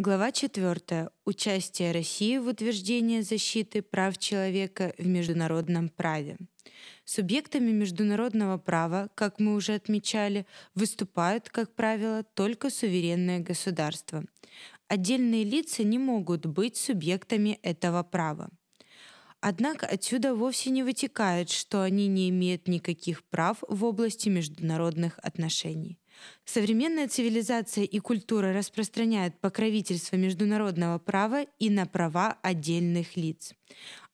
[0.00, 1.10] Глава 4.
[1.24, 6.36] Участие России в утверждении защиты прав человека в международном праве.
[7.04, 14.22] Субъектами международного права, как мы уже отмечали, выступают, как правило, только суверенные государства.
[14.86, 18.50] Отдельные лица не могут быть субъектами этого права.
[19.40, 25.98] Однако отсюда вовсе не вытекает, что они не имеют никаких прав в области международных отношений.
[26.44, 33.52] Современная цивилизация и культура распространяют покровительство международного права и на права отдельных лиц.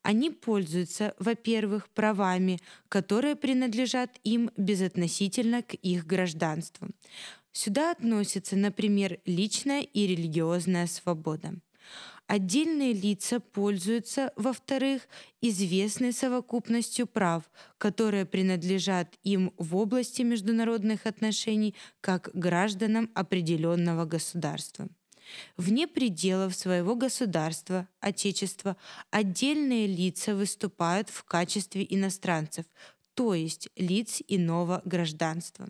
[0.03, 6.89] Они пользуются, во-первых, правами, которые принадлежат им безотносительно к их гражданству.
[7.53, 11.55] Сюда относятся, например, личная и религиозная свобода.
[12.27, 15.03] Отдельные лица пользуются, во-вторых,
[15.43, 17.43] известной совокупностью прав,
[17.77, 24.89] которые принадлежат им в области международных отношений как гражданам определенного государства.
[25.57, 28.77] Вне пределов своего государства, отечества,
[29.11, 32.67] отдельные лица выступают в качестве иностранцев,
[33.15, 35.69] то есть лиц иного гражданства.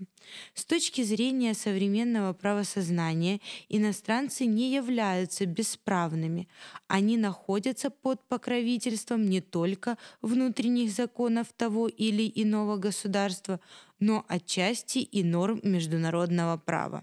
[0.55, 6.48] С точки зрения современного правосознания иностранцы не являются бесправными.
[6.89, 13.61] Они находятся под покровительством не только внутренних законов того или иного государства,
[14.01, 17.03] но отчасти и норм международного права.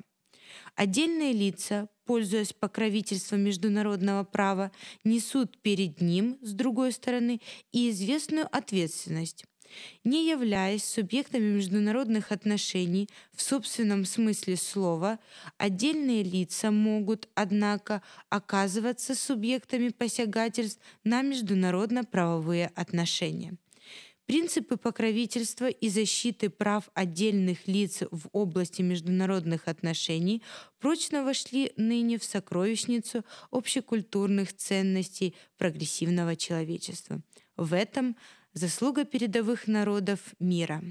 [0.76, 4.72] Отдельные лица, пользуясь покровительством международного права,
[5.04, 9.46] несут перед ним, с другой стороны, и известную ответственность.
[10.04, 15.20] Не являясь субъектами международных отношений в собственном смысле слова,
[15.58, 23.58] отдельные лица могут, однако, оказываться субъектами посягательств на международно-правовые отношения.
[24.32, 30.42] Принципы покровительства и защиты прав отдельных лиц в области международных отношений
[30.80, 37.22] прочно вошли ныне в сокровищницу общекультурных ценностей прогрессивного человечества.
[37.58, 38.16] В этом–
[38.54, 40.82] заслуга передовых народов мира.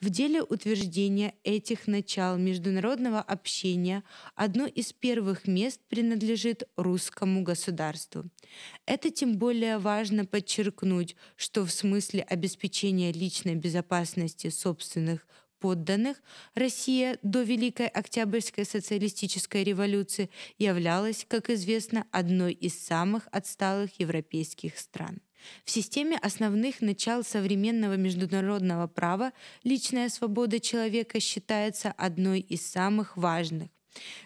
[0.00, 8.24] В деле утверждения этих начал международного общения одно из первых мест принадлежит русскому государству.
[8.84, 15.26] Это тем более важно подчеркнуть, что в смысле обеспечения личной безопасности собственных
[15.60, 16.18] подданных
[16.54, 20.28] Россия до Великой Октябрьской социалистической революции
[20.58, 25.22] являлась, как известно, одной из самых отсталых европейских стран.
[25.64, 29.32] В системе основных начал современного международного права
[29.64, 33.68] личная свобода человека считается одной из самых важных.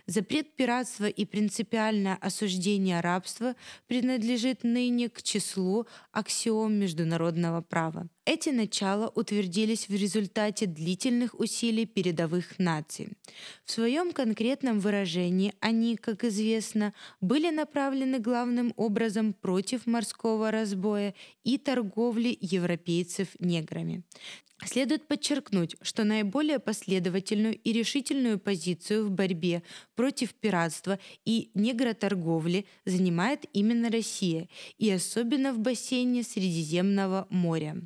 [0.06, 3.54] Запрет пиратства и принципиальное осуждение рабства
[3.86, 8.08] принадлежит ныне к числу аксиом международного права.
[8.32, 13.08] Эти начала утвердились в результате длительных усилий передовых наций.
[13.64, 21.58] В своем конкретном выражении они, как известно, были направлены главным образом против морского разбоя и
[21.58, 24.04] торговли европейцев неграми.
[24.64, 29.62] Следует подчеркнуть, что наиболее последовательную и решительную позицию в борьбе
[29.94, 37.76] против пиратства и негроторговли занимает именно Россия, и особенно в бассейне Средиземного моря,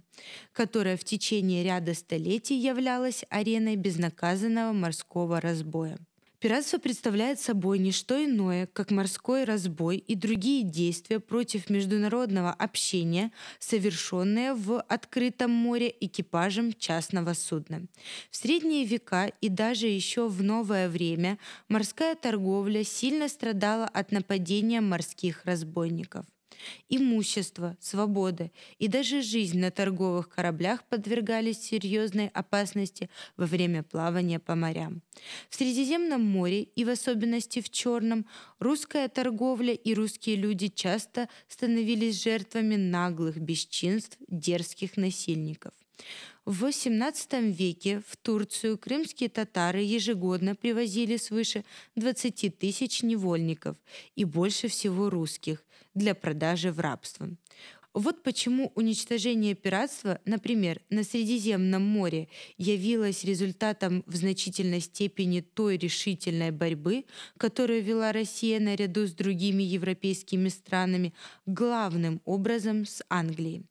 [0.53, 5.99] которое в течение ряда столетий являлось ареной безнаказанного морского разбоя.
[6.45, 13.33] Пиратство представляет собой не что иное, как морской разбой и другие действия против международного общения,
[13.59, 17.87] совершенные в открытом море экипажем частного судна.
[18.31, 24.83] В средние века и даже еще в новое время морская торговля сильно страдала от нападения
[24.83, 26.27] морских разбойников.
[26.89, 34.55] Имущество, свобода и даже жизнь на торговых кораблях подвергались серьезной опасности во время плавания по
[34.55, 35.03] морям.
[35.49, 38.27] В Средиземном море и в особенности в Черном
[38.59, 45.73] русская торговля и русские люди часто становились жертвами наглых бесчинств дерзких насильников.
[46.45, 51.65] В XVIII веке в Турцию крымские татары ежегодно привозили свыше
[51.97, 53.77] 20 тысяч невольников
[54.15, 55.65] и больше всего русских
[55.95, 57.29] для продажи в рабство.
[57.95, 66.51] Вот почему уничтожение пиратства, например, на Средиземном море, явилось результатом в значительной степени той решительной
[66.51, 67.05] борьбы,
[67.39, 71.15] которую вела Россия наряду с другими европейскими странами,
[71.47, 73.65] главным образом с Англией.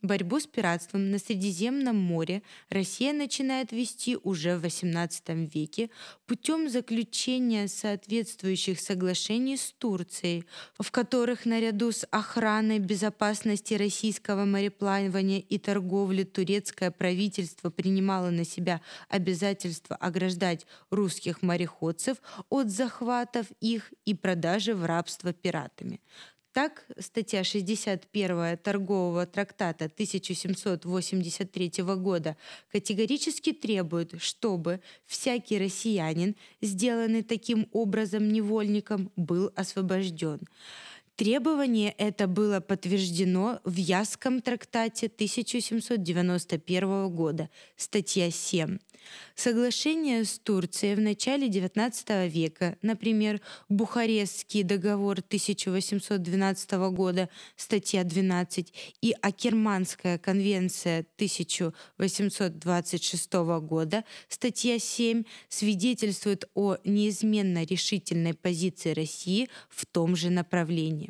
[0.00, 5.90] Борьбу с пиратством на Средиземном море Россия начинает вести уже в XVIII веке
[6.24, 10.44] путем заключения соответствующих соглашений с Турцией,
[10.78, 18.80] в которых наряду с охраной безопасности российского мореплавания и торговли турецкое правительство принимало на себя
[19.08, 22.18] обязательство ограждать русских мореходцев
[22.50, 26.00] от захватов их и продажи в рабство пиратами.
[26.58, 32.36] Так, статья 61 торгового трактата 1783 года
[32.72, 40.40] категорически требует, чтобы всякий россиянин, сделанный таким образом невольником, был освобожден.
[41.18, 48.78] Требование это было подтверждено в Ясском трактате 1791 года, статья 7.
[49.34, 59.12] Соглашение с Турцией в начале XIX века, например, Бухарестский договор 1812 года, статья 12, и
[59.20, 63.32] Акерманская конвенция 1826
[63.62, 71.07] года, статья 7, свидетельствуют о неизменно решительной позиции России в том же направлении.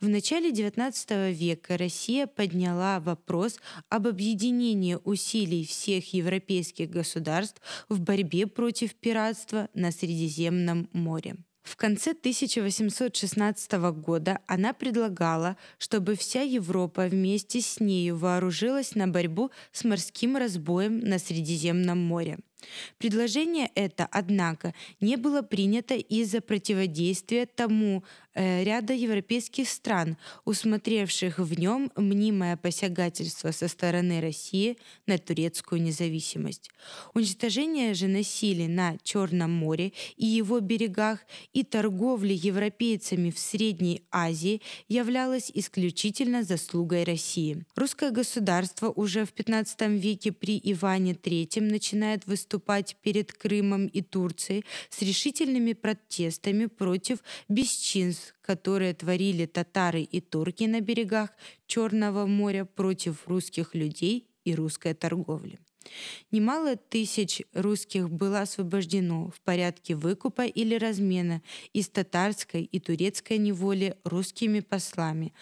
[0.00, 3.58] В начале XIX века Россия подняла вопрос
[3.88, 11.36] об объединении усилий всех европейских государств в борьбе против пиратства на Средиземном море.
[11.68, 19.50] В конце 1816 года она предлагала, чтобы вся Европа вместе с нею вооружилась на борьбу
[19.72, 22.38] с морским разбоем на Средиземном море.
[22.96, 28.02] Предложение это, однако, не было принято из-за противодействия тому
[28.38, 36.70] ряда европейских стран, усмотревших в нем мнимое посягательство со стороны России на турецкую независимость.
[37.14, 41.18] Уничтожение же насилия на Черном море и его берегах
[41.52, 47.64] и торговли европейцами в Средней Азии являлось исключительно заслугой России.
[47.74, 54.64] Русское государство уже в XV веке при Иване III начинает выступать перед Крымом и Турцией
[54.90, 57.18] с решительными протестами против
[57.48, 61.30] бесчинств, которые творили татары и турки на берегах
[61.66, 65.58] Черного моря против русских людей и русской торговли.
[66.30, 71.42] Немало тысяч русских было освобождено в порядке выкупа или размена
[71.72, 75.32] из татарской и турецкой неволи русскими послами,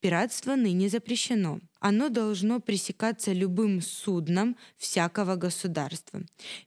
[0.00, 1.60] Пиратство ныне запрещено.
[1.80, 6.20] Оно должно пресекаться любым судном всякого государства.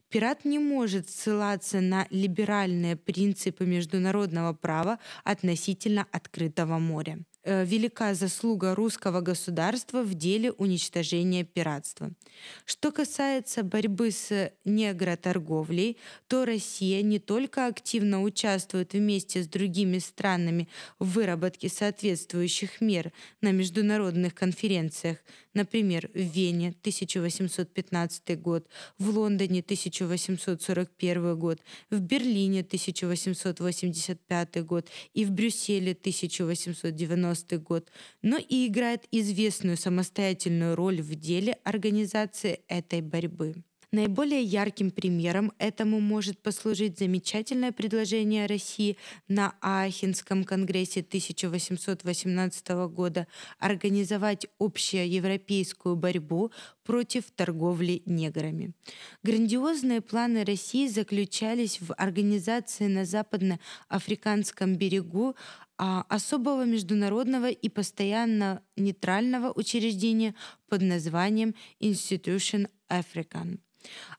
[0.08, 7.18] Пират не может ссылаться на либеральные принципы международного права относительно открытого моря.
[7.46, 12.10] Э, велика заслуга русского государства в деле уничтожения пиратства.
[12.64, 20.68] Что касается борьбы с негроторговлей, то Россия не только активно участвует вместе с другими странами
[20.98, 25.18] в выработке соответствующих мер на международных конференциях,
[25.54, 31.60] например, в Вене 1815 год, в Лондоне 1841 год,
[31.90, 37.90] в Берлине 1885 год и в Брюсселе 1890 год,
[38.22, 43.54] но и играет известную самостоятельную роль в деле организации этой борьбы.
[43.94, 48.96] Наиболее ярким примером этому может послужить замечательное предложение России
[49.28, 53.28] на Аахенском конгрессе 1818 года
[53.60, 56.50] организовать общеевропейскую борьбу
[56.82, 58.72] против торговли неграми.
[59.22, 65.36] Грандиозные планы России заключались в организации на западно-африканском берегу
[65.78, 70.34] а, особого международного и постоянно нейтрального учреждения
[70.68, 73.60] под названием Institution African.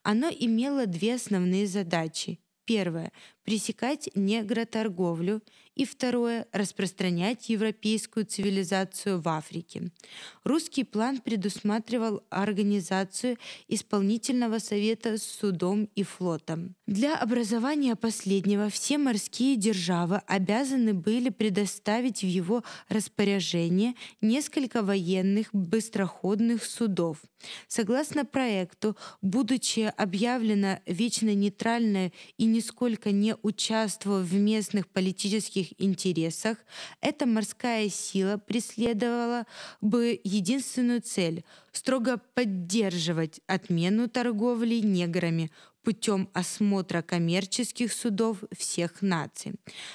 [0.03, 2.39] Оно имело две основные задачи.
[2.65, 3.11] Первое–
[3.45, 5.41] пресекать негроторговлю
[5.75, 9.91] и второе– распространять европейскую цивилизацию в Африке.
[10.43, 13.37] Русский план предусматривал организацию
[13.67, 16.75] исполнительного совета с судом и флотом.
[16.87, 26.63] Для образования последнего все морские державы обязаны были предоставить в его распоряжение несколько военных быстроходных
[26.63, 27.17] судов.
[27.67, 36.57] Согласно проекту, будучи объявлена вечно нейтральная и нисколько не не участвовал в местных политических интересах,
[37.01, 39.45] эта морская сила преследовала
[39.81, 45.51] бы единственную цель— строго поддерживать отмену торговли неграми,
[45.83, 49.53] путем осмотра коммерческих судов всех наций.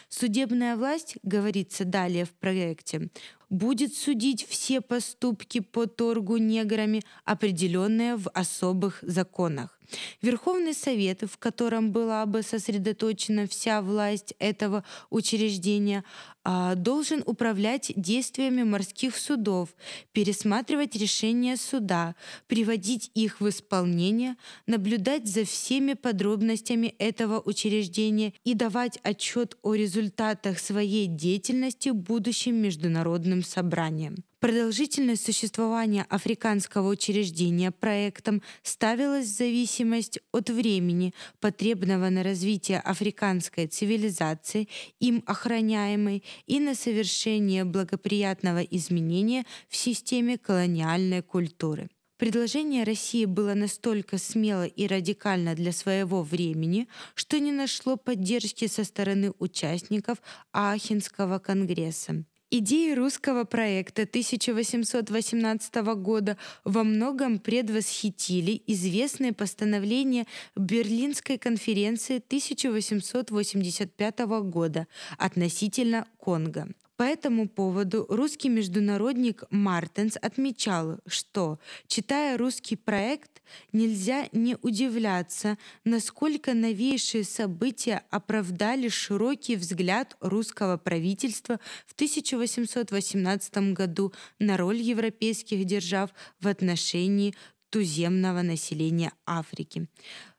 [0.09, 3.09] Судебная власть, говорится далее в проекте,
[3.49, 9.80] будет судить все поступки по торгу неграми, определенные в особых законах.
[10.23, 16.05] Верховный Совет, в котором была бы сосредоточена вся власть этого учреждения,
[16.43, 19.69] а, должен управлять действиями морских судов,
[20.13, 22.15] пересматривать решения суда,
[22.47, 30.59] приводить их в исполнение, наблюдать за всеми подробностями этого учреждения и давать отчет о результатах
[30.59, 34.25] своей деятельности будущим международным собраниям.
[34.41, 44.67] Продолжительность существования африканского учреждения проектом ставилась в зависимость от времени, потребного на развитие африканской цивилизации,
[44.99, 51.91] им охраняемой, и на совершение благоприятного изменения в системе колониальной культуры.
[52.17, 58.85] Предложение России было настолько смело и радикально для своего времени, что не нашло поддержки со
[58.85, 62.25] стороны участников Аахенского конгресса.
[62.53, 70.27] Идеи русского проекта 1818 года во многом предвосхитили известные постановления
[70.57, 76.67] Берлинской конференции 1885 года относительно Конго.
[77.01, 83.41] По этому поводу русский международник Мартенс отмечал, что, читая русский проект,
[83.73, 94.59] нельзя не удивляться, насколько новейшие события оправдали широкий взгляд русского правительства в 1818 году на
[94.59, 97.35] роль европейских держав в отношении
[97.71, 99.89] туземного населения Африки.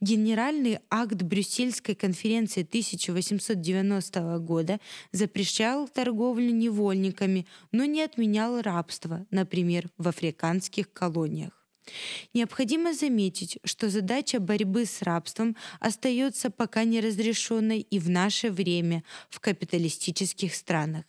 [0.02, 4.80] Генеральный акт Брюссельской конференции 1890 года
[5.12, 11.59] запрещал торговлю невольниками, но не отменял рабство, например, в африканских колониях.
[12.34, 19.40] Необходимо заметить, что задача борьбы с рабством остается пока неразрешенной и в наше время в
[19.40, 21.04] капиталистических странах.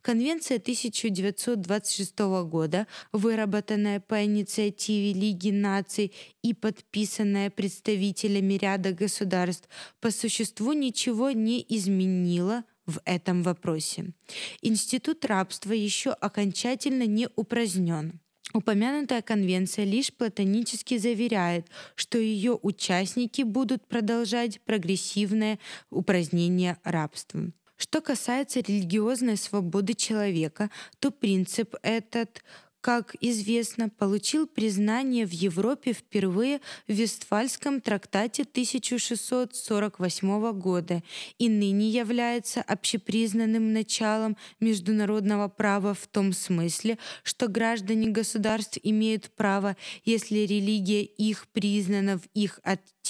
[0.00, 9.68] Конвенция 1926 года, выработанная по инициативе Лиги наций и подписанная представителями ряда государств,
[10.00, 14.12] по существу ничего не изменила в этом вопросе.
[14.60, 18.21] Институт рабства еще окончательно не упразднен.
[18.54, 25.58] Упомянутая конвенция лишь платонически заверяет, что ее участники будут продолжать прогрессивное
[25.90, 27.50] упразднение рабства.
[27.76, 32.42] Что касается религиозной свободы человека, то принцип этот
[32.82, 41.04] как известно, получил признание в Европе впервые в Вестфальском трактате 1648 года
[41.38, 49.76] и ныне является общепризнанным началом международного права в том смысле, что граждане государств имеют право,
[50.04, 53.01] если религия их признана в их Отечестве,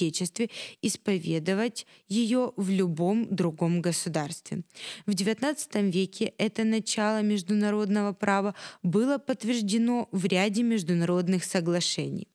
[0.83, 4.63] исповедовать ее в любом другом государстве.
[5.07, 12.29] В XIX веке это начало международного права было подтверждено в ряде международных соглашений.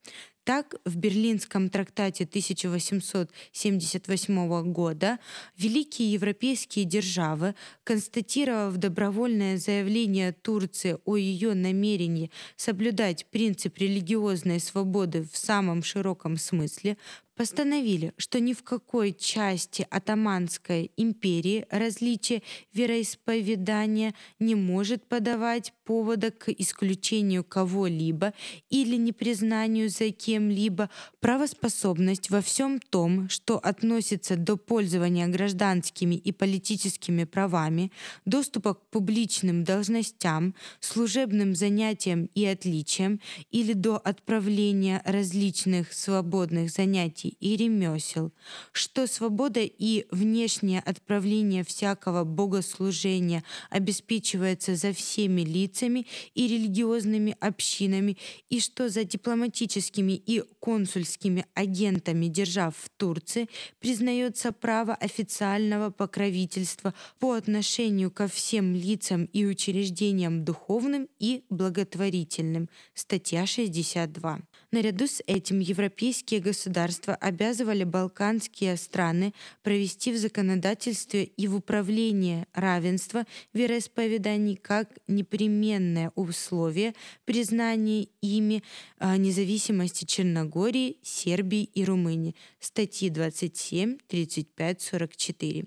[0.48, 5.20] Так, в Берлинском трактате 1878 года
[5.58, 15.36] великие европейские державы, констатировав добровольное заявление Турции о ее намерении соблюдать принцип религиозной свободы в
[15.36, 16.96] самом широком смысле,
[17.38, 22.41] постановили, что ни в какой части Атаманской империи различие
[22.74, 28.34] вероисповедания не может подавать повода к исключению кого-либо
[28.70, 30.89] или непризнанию за кем-либо.
[31.20, 37.91] Правоспособность во всем том, что относится до пользования гражданскими и политическими правами,
[38.25, 47.56] доступа к публичным должностям, служебным занятиям и отличиям или до отправления различных свободных занятий и
[47.56, 48.32] ремесел,
[48.72, 56.06] что свобода и внешнее отправление всякого богослужения обеспечивается за всеми лицами
[56.36, 58.18] и религиозными общинами,
[58.50, 63.48] и что за дипломатическими и консульскими агентами держав в Турции
[63.80, 72.70] признается право официального покровительства по отношению ко всем лицам и учреждениям духовным и благотворительным.
[72.94, 74.40] Статья 62.
[74.70, 79.34] Наряду с этим европейские государства обязывали балканские страны
[79.64, 88.62] провести в законодательстве и в управлении равенство вероисповеданий как непременное условие признания ими
[89.00, 92.36] а, независимости Черногории, Сербии и Румынии.
[92.60, 95.66] Статьи 27, 35, 44.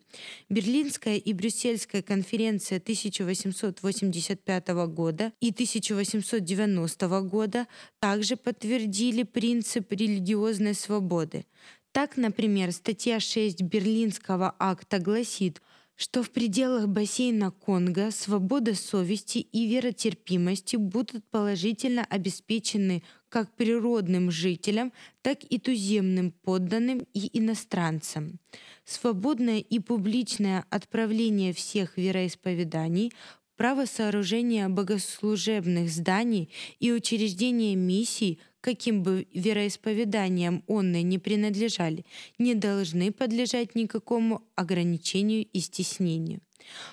[0.51, 7.67] Берлинская и Брюссельская конференция 1885 года и 1890 года
[7.99, 11.47] также подтвердили утвердили принцип религиозной свободы.
[11.93, 15.63] Так, например, статья 6 Берлинского акта гласит,
[15.97, 24.93] что в пределах бассейна Конго свобода совести и веротерпимости будут положительно обеспечены как природным жителям,
[25.23, 28.41] так и туземным подданным и иностранцам.
[28.85, 33.13] Свободное и публичное отправление всех вероисповеданий
[33.61, 36.49] право сооружения богослужебных зданий
[36.79, 42.07] и учреждения миссий каким бы вероисповеданием онны не принадлежали,
[42.39, 46.41] не должны подлежать никакому ограничению и стеснению.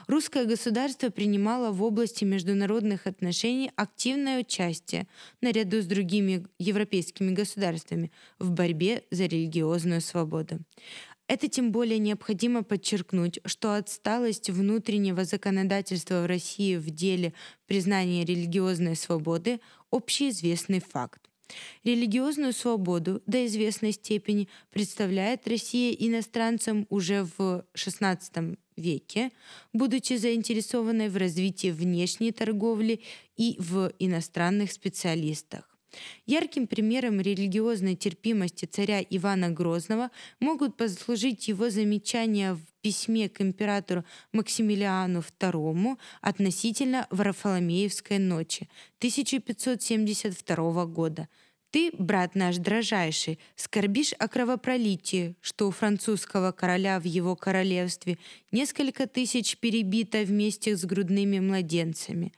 [0.08, 5.08] Русское государство принимало в области международных отношений активное участие
[5.40, 10.60] наряду с другими европейскими государствами в борьбе за религиозную свободу.
[11.28, 17.34] Это тем более необходимо подчеркнуть, что отсталость внутреннего законодательства в России в деле
[17.68, 19.60] признания религиозной свободы–
[19.92, 21.30] общеизвестный факт.
[21.84, 29.32] Религиозную свободу до известной степени представляет Россия иностранцам уже в XVI веке,
[29.74, 33.02] будучи заинтересованной в развитии внешней торговли
[33.38, 35.77] и в иностранных специалистах.
[36.26, 44.06] Ярким примером религиозной терпимости царя Ивана Грозного могут послужить его замечания в письме к императору
[44.32, 51.28] Максимилиану II относительно Варфоломеевской ночи 1572 года.
[51.70, 58.18] «Ты, брат наш дрожайший, скорбишь о кровопролитии, что у французского короля в его королевстве
[58.52, 62.32] несколько тысяч перебито вместе с грудными младенцами».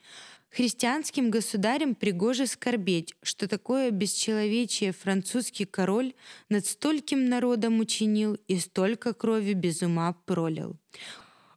[0.50, 6.12] Христианским государям пригоже скорбеть, что такое бесчеловечие французский король
[6.48, 10.76] над стольким народом учинил и столько крови без ума пролил.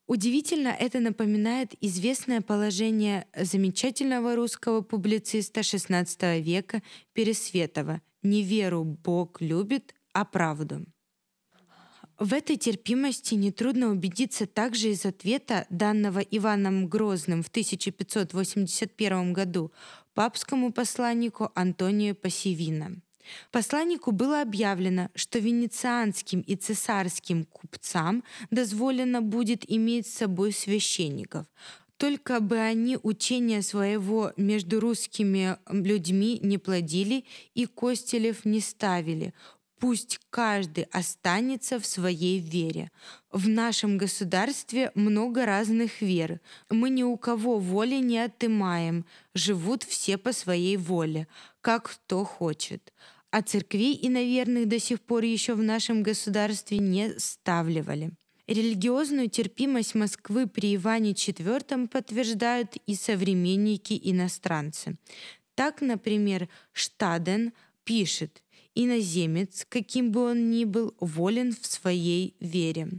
[0.05, 9.95] Удивительно это напоминает известное положение замечательного русского публициста XVI века Пересветова «Не веру Бог любит,
[10.13, 10.85] а правду».
[12.19, 19.71] В этой терпимости нетрудно убедиться также из ответа, данного Иваном Грозным в 1581 году
[20.13, 23.01] папскому посланнику Антонию Пассивино.
[23.51, 31.47] Посланнику было объявлено, что венецианским и цесарским купцам дозволено будет иметь с собой священников,
[31.97, 39.33] только бы они учения своего между русскими людьми не плодили и костелев не ставили,
[39.83, 42.89] Пусть каждый останется в своей вере.
[43.33, 46.39] В нашем государстве много разных вер.
[46.69, 49.05] Мы ни у кого воли не отымаем.
[49.33, 51.27] Живут все по своей воле,
[51.59, 52.93] как кто хочет.
[53.29, 58.11] А церквей иноверных до сих пор еще в нашем государстве не ставливали.
[58.47, 64.95] Религиозную терпимость Москвы при Иване IV подтверждают и современники-иностранцы.
[65.55, 67.51] Так, например, Штаден
[67.83, 68.43] пишет
[68.75, 72.89] Иноземец, каким бы он ни был, волен в своей вере.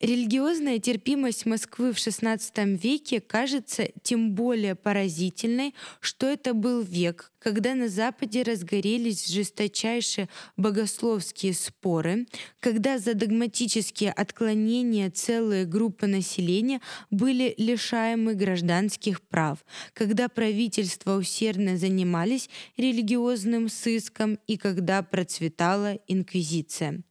[0.00, 7.74] Религиозная терпимость Москвы в XVI веке кажется тем более поразительной, что это был век, когда
[7.74, 10.28] на Западе разгорелись жесточайшие
[10.58, 12.26] богословские споры,
[12.60, 22.50] когда за догматические отклонения целые группы населения были лишаемы гражданских прав, когда правительства усердно занимались
[22.76, 27.02] религиозным сыском и когда процветала инквизиция.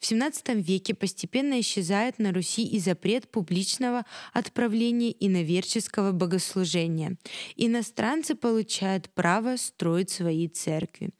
[0.00, 7.16] В XVII веке постепенно исчезает на Руси и запрет публичного отправления иноверческого богослужения.
[7.56, 11.10] Иностранцы получают право строить свои церкви.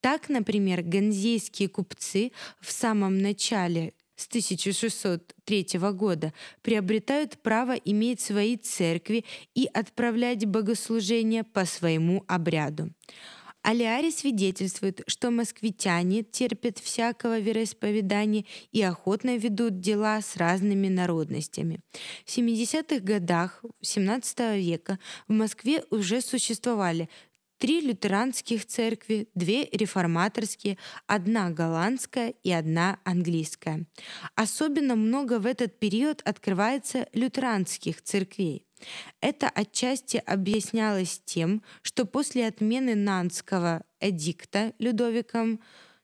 [0.00, 9.24] Так, например, ганзейские купцы в самом начале с 1603 года приобретают право иметь свои церкви
[9.54, 12.92] и отправлять богослужения по своему обряду.
[13.62, 21.80] Алиари свидетельствует, что москвитяне терпят всякого вероисповедания и охотно ведут дела с разными народностями.
[22.24, 24.98] В 70-х годах XVII века
[25.28, 27.08] в Москве уже существовали
[27.58, 33.86] три лютеранских церкви, две реформаторские, одна голландская и одна английская.
[34.34, 38.66] Особенно много в этот период открывается лютеранских церквей.
[39.20, 45.60] Это отчасти объяснялось тем, что после отмены Нанского эдикта Людовиком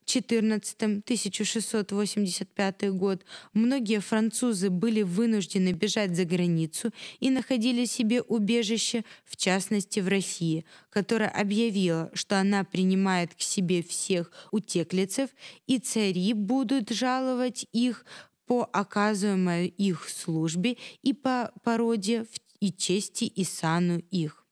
[0.09, 9.37] XIV 1685 год многие французы были вынуждены бежать за границу и находили себе убежище, в
[9.37, 15.29] частности в России, которая объявила, что она принимает к себе всех утеклицев,
[15.67, 18.05] и цари будут жаловать их
[18.47, 24.45] по оказываемой их службе и по породе в и чести и сану их.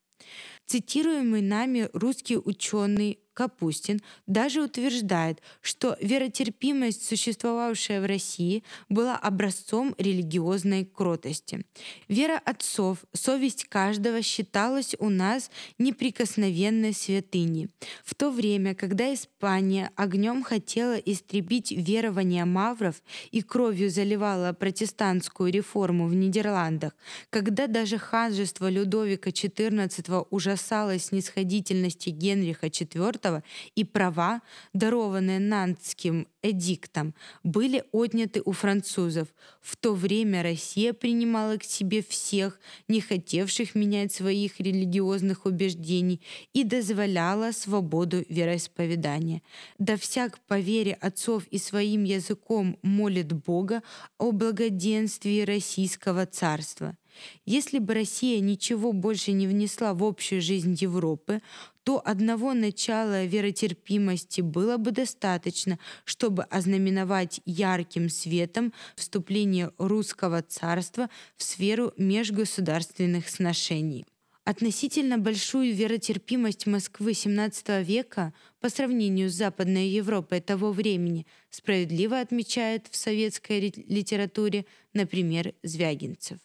[0.66, 10.86] Цитируемый нами русский ученый Капустин даже утверждает, что веротерпимость, существовавшая в России, была образцом религиозной
[10.86, 11.64] кротости.
[12.08, 17.70] Вера отцов, совесть каждого считалась у нас неприкосновенной святыней.
[18.04, 26.08] В то время, когда Испания огнем хотела истребить верование мавров и кровью заливала протестантскую реформу
[26.08, 26.96] в Нидерландах,
[27.30, 33.27] когда даже ханжество Людовика XIV ужасалось снисходительности Генриха IV,
[33.76, 34.42] и права,
[34.74, 37.14] дарованные Нантским эдиктом,
[37.44, 39.28] были отняты у французов.
[39.62, 46.22] В то время Россия принимала к себе всех, не хотевших менять своих религиозных убеждений,
[46.54, 49.42] и дозволяла свободу вероисповедания.
[49.78, 53.82] Да всяк по вере отцов и своим языком молит Бога
[54.18, 56.96] о благоденствии Российского царства.
[57.46, 61.42] Если бы Россия ничего больше не внесла в общую жизнь Европы,
[61.84, 71.44] то одного начала веротерпимости было бы достаточно, чтобы ознаменовать ярким светом вступление русского царства в
[71.44, 74.06] сферу межгосударственных сношений.
[74.48, 82.88] Относительно большую веротерпимость Москвы XVII века по сравнению с Западной Европой того времени справедливо отмечает
[82.90, 86.40] в советской литературе, например, Звягинцев.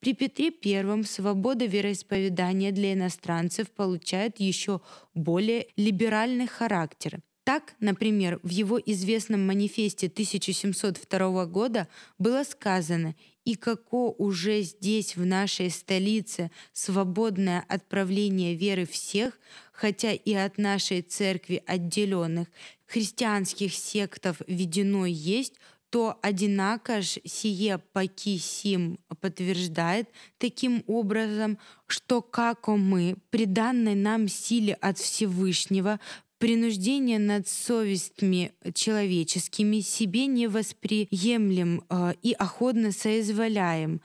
[0.00, 4.80] При Петре I свобода вероисповедания для иностранцев получает еще
[5.14, 7.20] более либеральный характер.
[7.44, 15.24] Так, например, в его известном манифесте 1702 года было сказано «И како уже здесь, в
[15.24, 19.38] нашей столице, свободное отправление веры всех,
[19.72, 22.48] хотя и от нашей церкви отделенных,
[22.86, 25.54] христианских сектов введено есть,
[25.90, 34.28] то одинако ж сие паки сим подтверждает таким образом, что како мы при данной нам
[34.28, 35.98] силе от Всевышнего
[36.38, 44.00] принуждение над совестями человеческими себе не восприемлем э, и охотно соизволяем,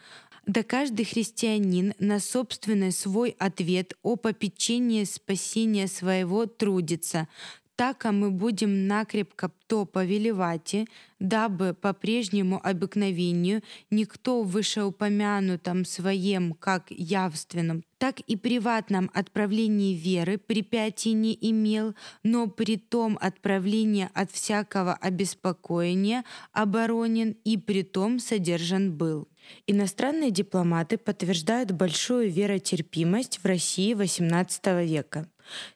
[0.45, 7.27] да каждый христианин на собственный свой ответ о попечении спасения своего трудится,
[7.75, 10.87] так а мы будем накрепко то повелевати,
[11.19, 20.37] дабы по прежнему обыкновению никто в вышеупомянутом своем как явственном, так и приватном отправлении веры
[20.37, 28.95] препятий не имел, но при том отправление от всякого обеспокоения оборонен и при том содержан
[28.95, 29.27] был.
[29.65, 35.27] Иностранные дипломаты подтверждают большую веротерпимость в России XVIII века.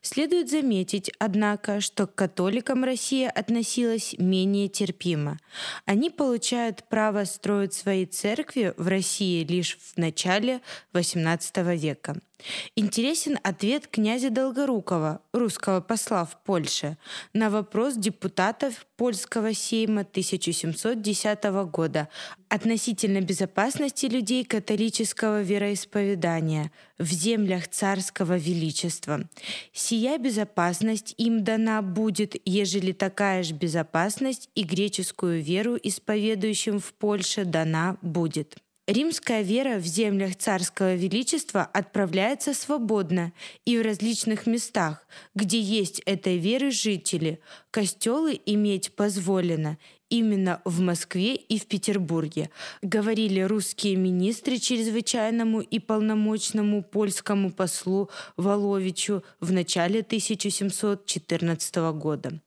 [0.01, 5.37] Следует заметить, однако, что к католикам Россия относилась менее терпимо.
[5.85, 10.61] Они получают право строить свои церкви в России лишь в начале
[10.93, 12.18] XVIII века.
[12.75, 16.97] Интересен ответ князя Долгорукова, русского посла в Польше,
[17.33, 22.07] на вопрос депутатов Польского сейма 1710 года
[22.47, 29.21] относительно безопасности людей католического вероисповедания в землях царского величества.
[29.73, 37.43] Сия безопасность им дана будет, ежели такая же безопасность и греческую веру исповедующим в Польше
[37.43, 38.57] дана будет.
[38.89, 46.39] Римская вера в землях царского величества отправляется свободно и в различных местах, где есть этой
[46.39, 47.39] веры жители.
[47.69, 49.77] Костелы иметь позволено,
[50.09, 52.49] именно в Москве и в Петербурге,
[52.81, 62.39] говорили русские министры чрезвычайному и полномочному польскому послу Воловичу в начале 1714 года.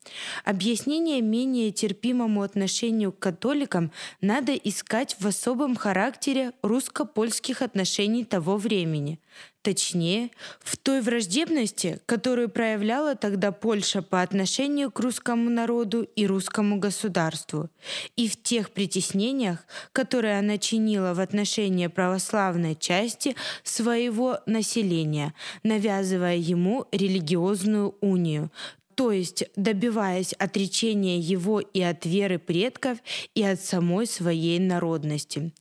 [0.45, 9.19] Объяснение менее терпимому отношению к католикам надо искать в особом характере русско-польских отношений того времени–
[9.63, 16.79] Точнее, в той враждебности, которую проявляла тогда Польша по отношению к русскому народу и русскому
[16.79, 17.71] государству,
[18.17, 26.87] и в тех притеснениях, которые она чинила в отношении православной части своего населения, навязывая ему
[26.91, 28.51] религиозную унию,
[28.95, 32.99] то есть добиваясь отречения его и от веры предков,
[33.35, 35.53] и от самой своей народности.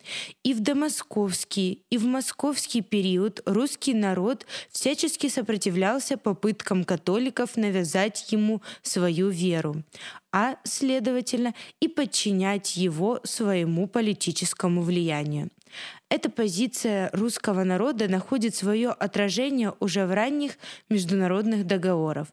[0.44, 8.62] И в домосковский, и в московский период русский народ всячески сопротивлялся попыткам католиков навязать ему
[8.82, 9.84] свою веру,
[10.32, 15.50] а, следовательно, и подчинять его своему политическому влиянию.
[16.10, 20.58] Эта позиция русского народа находит свое отражение уже в ранних
[20.90, 22.28] международных договорах.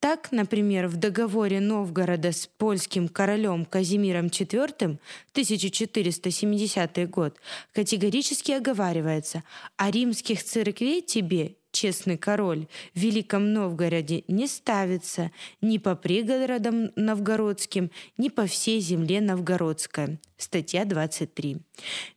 [0.00, 4.98] Так, например, в договоре Новгорода с польским королем Казимиром IV
[5.32, 7.36] 1470 год
[7.72, 9.42] категорически оговаривается
[9.76, 17.90] «О римских церквей тебе, честный король, в Великом Новгороде не ставится ни по пригородам новгородским,
[18.16, 20.18] ни по всей земле новгородской.
[20.36, 21.58] Статья 23.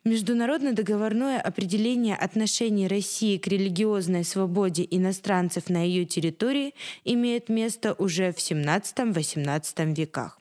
[0.04, 8.32] Международное договорное определение отношений России к религиозной свободе иностранцев на ее территории имеет место уже
[8.32, 10.40] в XVII-XVIII веках.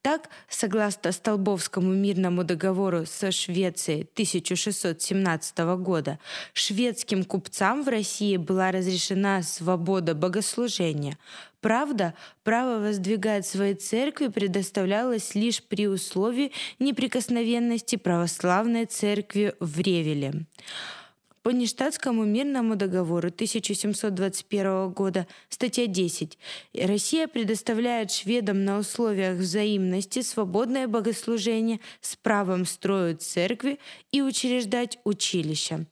[0.00, 6.18] Так, согласно Столбовскому мирному договору со Швецией 1617 года,
[6.52, 11.18] шведским купцам в России была разрешена свобода богослужения.
[11.60, 20.46] Правда, право воздвигать свои церкви предоставлялось лишь при условии неприкосновенности православной церкви в Ревеле.
[21.42, 26.38] По Ништадтскому мирному договору 1721 года, статья 10,
[26.74, 33.78] Россия предоставляет шведам на условиях взаимности свободное богослужение с правом строить церкви
[34.10, 35.86] и учреждать училища.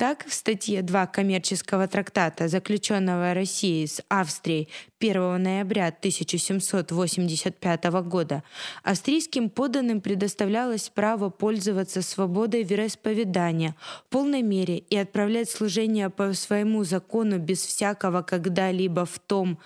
[0.00, 8.42] Так, в статье 2 коммерческого трактата, заключенного Россией с Австрией 1 ноября 1785 года,
[8.82, 16.82] австрийским подданным предоставлялось право пользоваться свободой вероисповедания в полной мере и отправлять служение по своему
[16.84, 19.58] закону без всякого когда-либо в том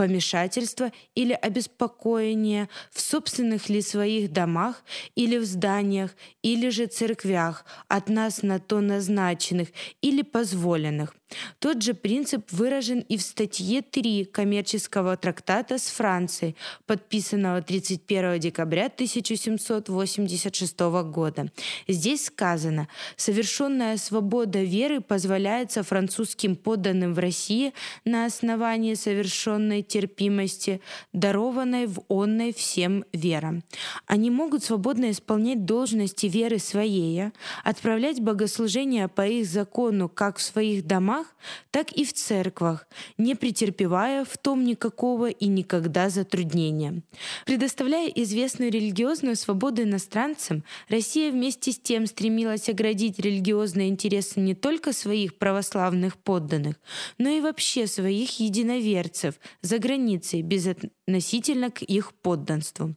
[0.00, 4.82] помешательства или обеспокоения в собственных ли своих домах
[5.14, 9.68] или в зданиях, или же церквях, от нас на то назначенных
[10.00, 11.14] или позволенных.
[11.58, 18.86] Тот же принцип выражен и в статье 3 коммерческого трактата с Францией, подписанного 31 декабря
[18.86, 21.52] 1786 года.
[21.86, 30.80] Здесь сказано, совершенная свобода веры позволяется французским подданным в России на основании совершенной терпимости,
[31.12, 33.62] дарованной в онной всем верам.
[34.06, 37.32] Они могут свободно исполнять должности веры своей,
[37.64, 41.26] отправлять богослужения по их закону как в своих домах,
[41.70, 42.86] так и в церквах,
[43.18, 47.02] не претерпевая в том никакого и никогда затруднения.
[47.46, 54.92] Предоставляя известную религиозную свободу иностранцам, Россия вместе с тем стремилась оградить религиозные интересы не только
[54.92, 56.76] своих православных подданных,
[57.18, 59.34] но и вообще своих единоверцев
[59.70, 62.96] за границей безотносительно к их подданству.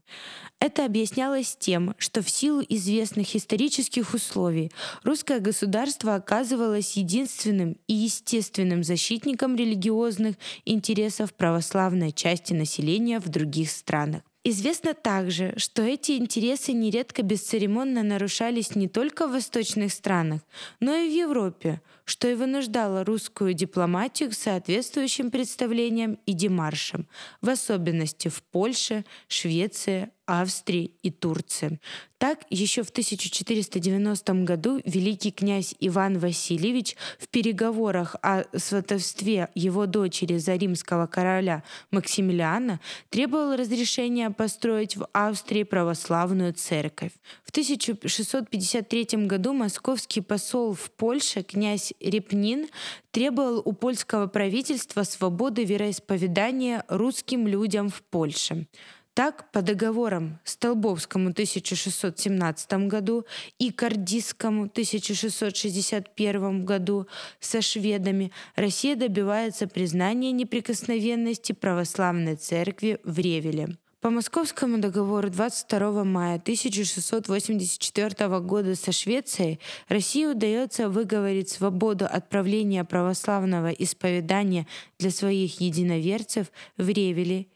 [0.59, 4.71] Это объяснялось тем, что в силу известных исторических условий
[5.03, 14.23] русское государство оказывалось единственным и естественным защитником религиозных интересов православной части населения в других странах.
[14.43, 20.41] Известно также, что эти интересы нередко бесцеремонно нарушались не только в восточных странах,
[20.79, 27.07] но и в Европе, что и вынуждало русскую дипломатию к соответствующим представлениям и демаршам,
[27.41, 31.79] в особенности в Польше, Швеции, Австрии и Турции.
[32.17, 40.37] Так, еще в 1490 году великий князь Иван Васильевич в переговорах о сватовстве его дочери
[40.37, 47.11] за римского короля Максимилиана требовал разрешения построить в Австрии православную церковь.
[47.43, 52.67] В 1653 году московский посол в Польше князь Репнин
[53.11, 58.65] требовал у польского правительства свободы вероисповедания русским людям в Польше.
[59.13, 63.25] Так, по договорам Столбовскому 1617 году
[63.59, 67.05] и Кардисскому 1661 году
[67.39, 73.77] со шведами Россия добивается признания неприкосновенности православной церкви в Ревеле.
[74.01, 83.69] По Московскому договору 22 мая 1684 года со Швецией России удается выговорить свободу отправления православного
[83.69, 84.67] исповедания
[84.99, 87.47] для своих единоверцев в Ревеле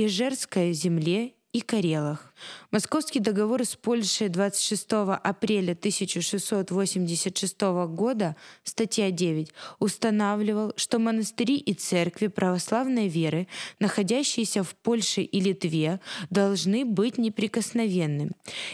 [0.00, 2.32] Ижерской земле и Карелах.
[2.70, 4.86] Московский договор с Польшей 26
[5.22, 13.48] апреля 1686 года, статья 9, устанавливал, что монастыри и церкви православной веры,
[13.78, 18.30] находящиеся в Польше и Литве, должны быть неприкосновенны.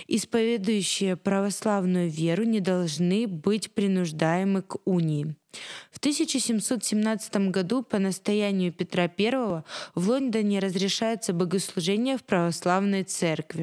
[0.09, 5.35] Исповедующие православную веру не должны быть принуждаемы к унии.
[5.91, 9.63] В 1717 году по настоянию Петра I
[9.95, 13.54] в Лондоне разрешается богослужение в православной церкви.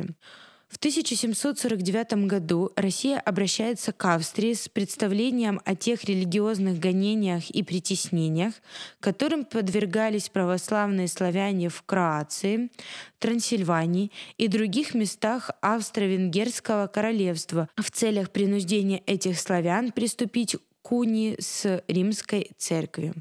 [0.71, 8.53] В 1749 году Россия обращается к Австрии с представлением о тех религиозных гонениях и притеснениях,
[9.01, 12.69] которым подвергались православные славяне в Кроации,
[13.19, 22.51] Трансильвании и других местах Австро-Венгерского королевства в целях принуждения этих славян приступить куни с римской
[22.57, 23.15] церковью.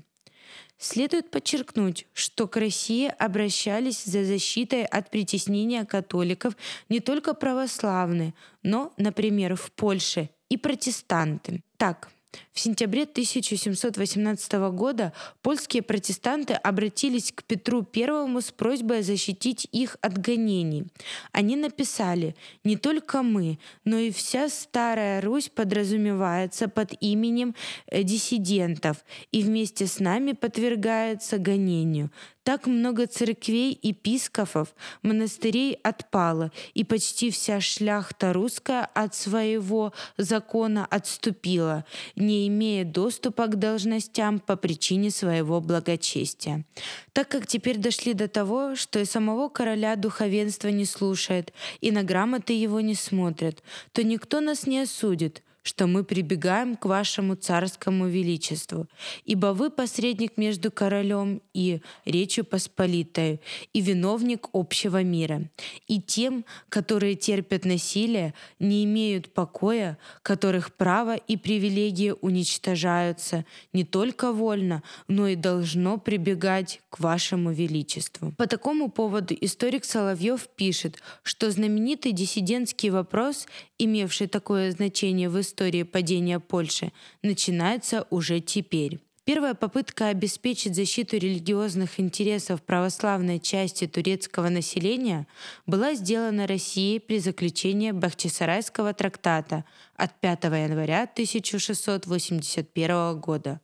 [0.83, 6.57] Следует подчеркнуть, что к России обращались за защитой от притеснения католиков
[6.89, 11.63] не только православные, но, например, в Польше и протестанты.
[11.77, 12.09] Так,
[12.53, 20.19] в сентябре 1718 года польские протестанты обратились к Петру I с просьбой защитить их от
[20.19, 20.87] гонений.
[21.33, 22.35] Они написали
[22.65, 27.55] «Не только мы, но и вся Старая Русь подразумевается под именем
[27.87, 32.11] э, диссидентов и вместе с нами подвергается гонению.
[32.43, 41.85] Так много церквей, епископов, монастырей отпало, и почти вся шляхта русская от своего закона отступила,
[42.17, 46.65] не имея доступа к должностям по причине своего благочестия.
[47.13, 52.03] Так как теперь дошли до того, что и самого короля духовенство не слушает, и на
[52.03, 58.09] грамоты его не смотрят, то никто нас не осудит— что мы прибегаем к вашему царскому
[58.09, 58.89] величеству,
[59.25, 63.41] ибо вы посредник между королем и Речью Посполитой,
[63.73, 65.49] и виновник общего мира,
[65.87, 74.33] и тем, которые терпят насилие, не имеют покоя, которых право и привилегии уничтожаются не только
[74.33, 78.33] вольно, но и должно прибегать к вашему величеству.
[78.37, 83.47] По такому поводу историк Соловьев пишет, что знаменитый диссидентский вопрос,
[83.79, 86.91] имевший такое значение в истории, истории падения Польши
[87.23, 88.99] начинается уже теперь.
[89.25, 95.27] Первая попытка обеспечить защиту религиозных интересов православной части турецкого населения
[95.67, 103.61] была сделана Россией при заключении Бахчисарайского трактата от 5 января 1681 года,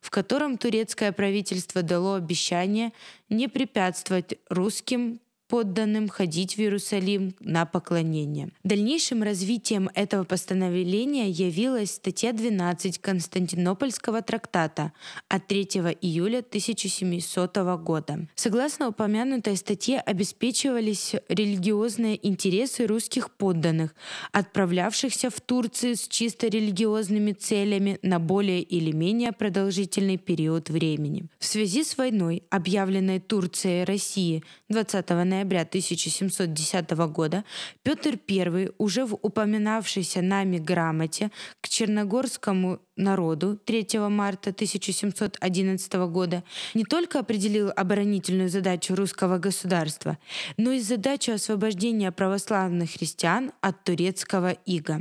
[0.00, 2.92] в котором турецкое правительство дало обещание
[3.28, 5.18] не препятствовать русским
[5.50, 8.50] подданным ходить в Иерусалим на поклонение.
[8.62, 14.92] Дальнейшим развитием этого постановления явилась статья 12 Константинопольского трактата
[15.28, 15.62] от 3
[16.00, 18.28] июля 1700 года.
[18.36, 23.96] Согласно упомянутой статье обеспечивались религиозные интересы русских подданных,
[24.30, 31.24] отправлявшихся в Турцию с чисто религиозными целями на более или менее продолжительный период времени.
[31.40, 37.44] В связи с войной, объявленной Турцией России 20 ноября ноября 1710 года
[37.82, 41.30] Петр I уже в упоминавшейся нами грамоте
[41.62, 50.18] к черногорскому народу 3 марта 1711 года не только определил оборонительную задачу русского государства,
[50.58, 55.00] но и задачу освобождения православных христиан от турецкого ига.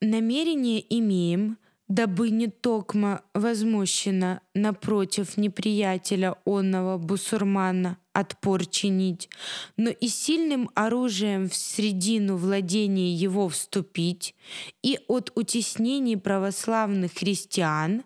[0.00, 1.56] Намерение имеем–
[1.90, 9.28] дабы не токмо возмущено напротив неприятеля онного бусурмана отпор чинить,
[9.76, 14.34] но и сильным оружием в средину владения его вступить
[14.82, 18.02] и от утеснений православных христиан,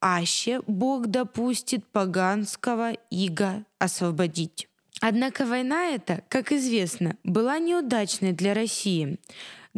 [0.00, 4.68] аще Бог допустит поганского иго освободить.
[5.00, 9.18] Однако война эта, как известно, была неудачной для России.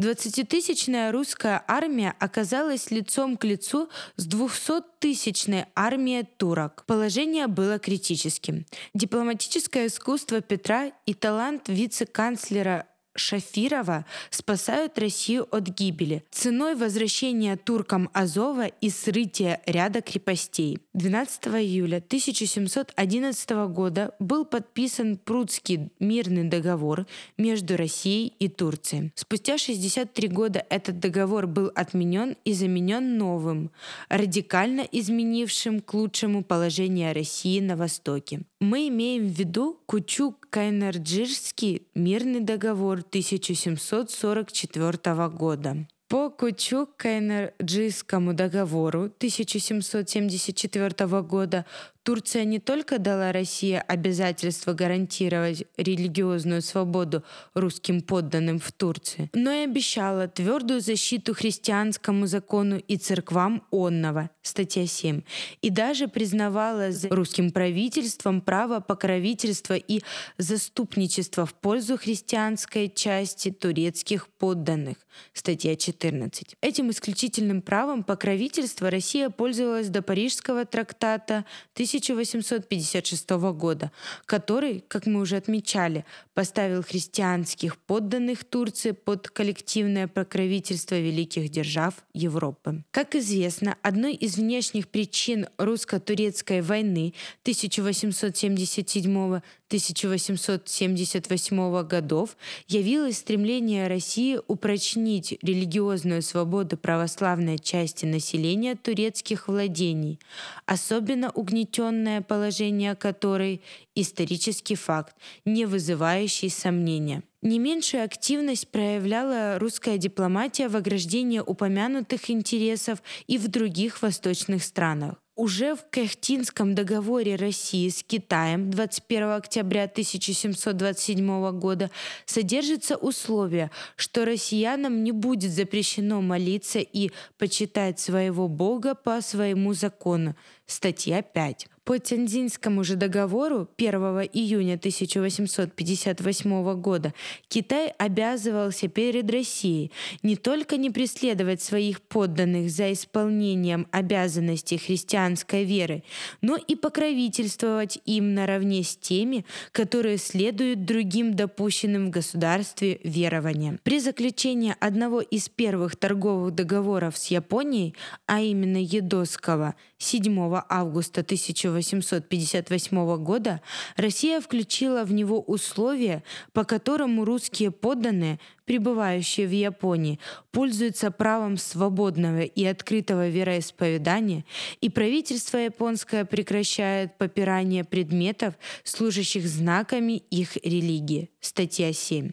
[0.01, 6.83] 20-тысячная русская армия оказалась лицом к лицу с 200-тысячной армией турок.
[6.87, 8.65] Положение было критическим.
[8.95, 18.67] Дипломатическое искусство Петра и талант вице-канцлера Шафирова спасают Россию от гибели ценой возвращения туркам Азова
[18.67, 20.79] и срытия ряда крепостей.
[20.93, 27.05] 12 июля 1711 года был подписан Прудский мирный договор
[27.37, 29.11] между Россией и Турцией.
[29.15, 33.71] Спустя 63 года этот договор был отменен и заменен новым,
[34.09, 38.41] радикально изменившим к лучшему положение России на Востоке.
[38.59, 45.87] Мы имеем в виду Кучук-Кайнарджирский мирный договор 1744 года.
[46.07, 51.65] По Кучук-Кайнарджийскому договору 1774 года
[52.03, 57.23] Турция не только дала России обязательство гарантировать религиозную свободу
[57.53, 64.87] русским подданным в Турции, но и обещала твердую защиту христианскому закону и церквам онного, статья
[64.87, 65.21] 7,
[65.61, 70.01] и даже признавала за русским правительством право покровительства и
[70.39, 74.97] заступничества в пользу христианской части турецких подданных,
[75.33, 76.55] статья 14.
[76.61, 81.45] Этим исключительным правом покровительства Россия пользовалась до Парижского трактата
[81.91, 83.91] 1856 года,
[84.25, 92.85] который, как мы уже отмечали, поставил христианских подданных Турции под коллективное покровительство великих держав Европы.
[92.91, 99.41] Как известно, одной из внешних причин русско-турецкой войны 1877
[99.71, 102.35] 1878 годов
[102.67, 110.19] явилось стремление России упрочнить религиозную свободу православной части населения турецких владений,
[110.65, 113.61] особенно угнетенное положение которой–
[113.95, 115.15] исторический факт,
[115.45, 117.23] не вызывающий сомнения.
[117.41, 125.20] Не меньшую активность проявляла русская дипломатия в ограждении упомянутых интересов и в других восточных странах.
[125.37, 131.89] Уже в Кахтинском договоре России с Китаем 21 октября 1727 года
[132.25, 140.35] содержится условие, что россиянам не будет запрещено молиться и почитать своего Бога по своему закону.
[140.65, 141.70] Статья 5.
[141.83, 143.93] По Тяньцзинскому же договору 1
[144.33, 147.11] июня 1858 года
[147.47, 156.03] Китай обязывался перед Россией не только не преследовать своих подданных за исполнением обязанностей христианской веры,
[156.41, 163.79] но и покровительствовать им наравне с теми, которые следуют другим допущенным в государстве верованиям.
[163.81, 167.95] При заключении одного из первых торговых договоров с Японией,
[168.27, 173.61] а именно Едосского, 7 августа 1858 года
[173.97, 176.23] Россия включила в него условия,
[176.53, 180.19] по которому русские подданные пребывающие в Японии,
[180.51, 184.45] пользуются правом свободного и открытого вероисповедания,
[184.81, 191.29] и правительство японское прекращает попирание предметов, служащих знаками их религии.
[191.39, 192.31] Статья 7.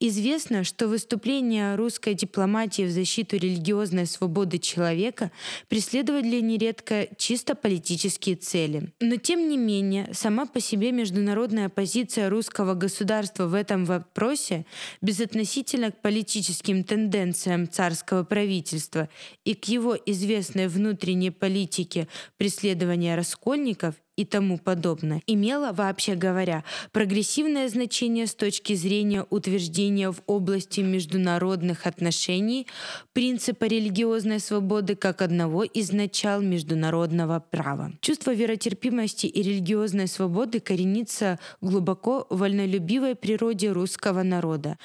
[0.00, 5.30] Известно, что выступления русской дипломатии в защиту религиозной свободы человека
[5.68, 8.92] преследовали нередко чисто политические цели.
[9.00, 14.66] Но тем не менее, сама по себе международная позиция русского государства в этом вопросе
[15.00, 19.08] безотносительно Относительно к политическим тенденциям царского правительства
[19.44, 22.08] и к его известной внутренней политике
[22.38, 30.20] преследования раскольников и тому подобное, имела, вообще говоря, прогрессивное значение с точки зрения утверждения в
[30.26, 32.66] области международных отношений
[33.12, 37.92] принципа религиозной свободы как одного из начал международного права.
[38.00, 44.76] Чувство веротерпимости и религиозной свободы коренится глубоко в вольнолюбивой природе русского народа.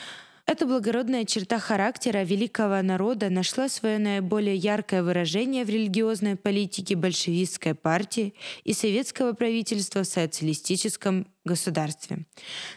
[0.47, 7.73] Эта благородная черта характера великого народа нашла свое наиболее яркое выражение в религиозной политике большевистской
[7.73, 12.25] партии и советского правительства в социалистическом государстве.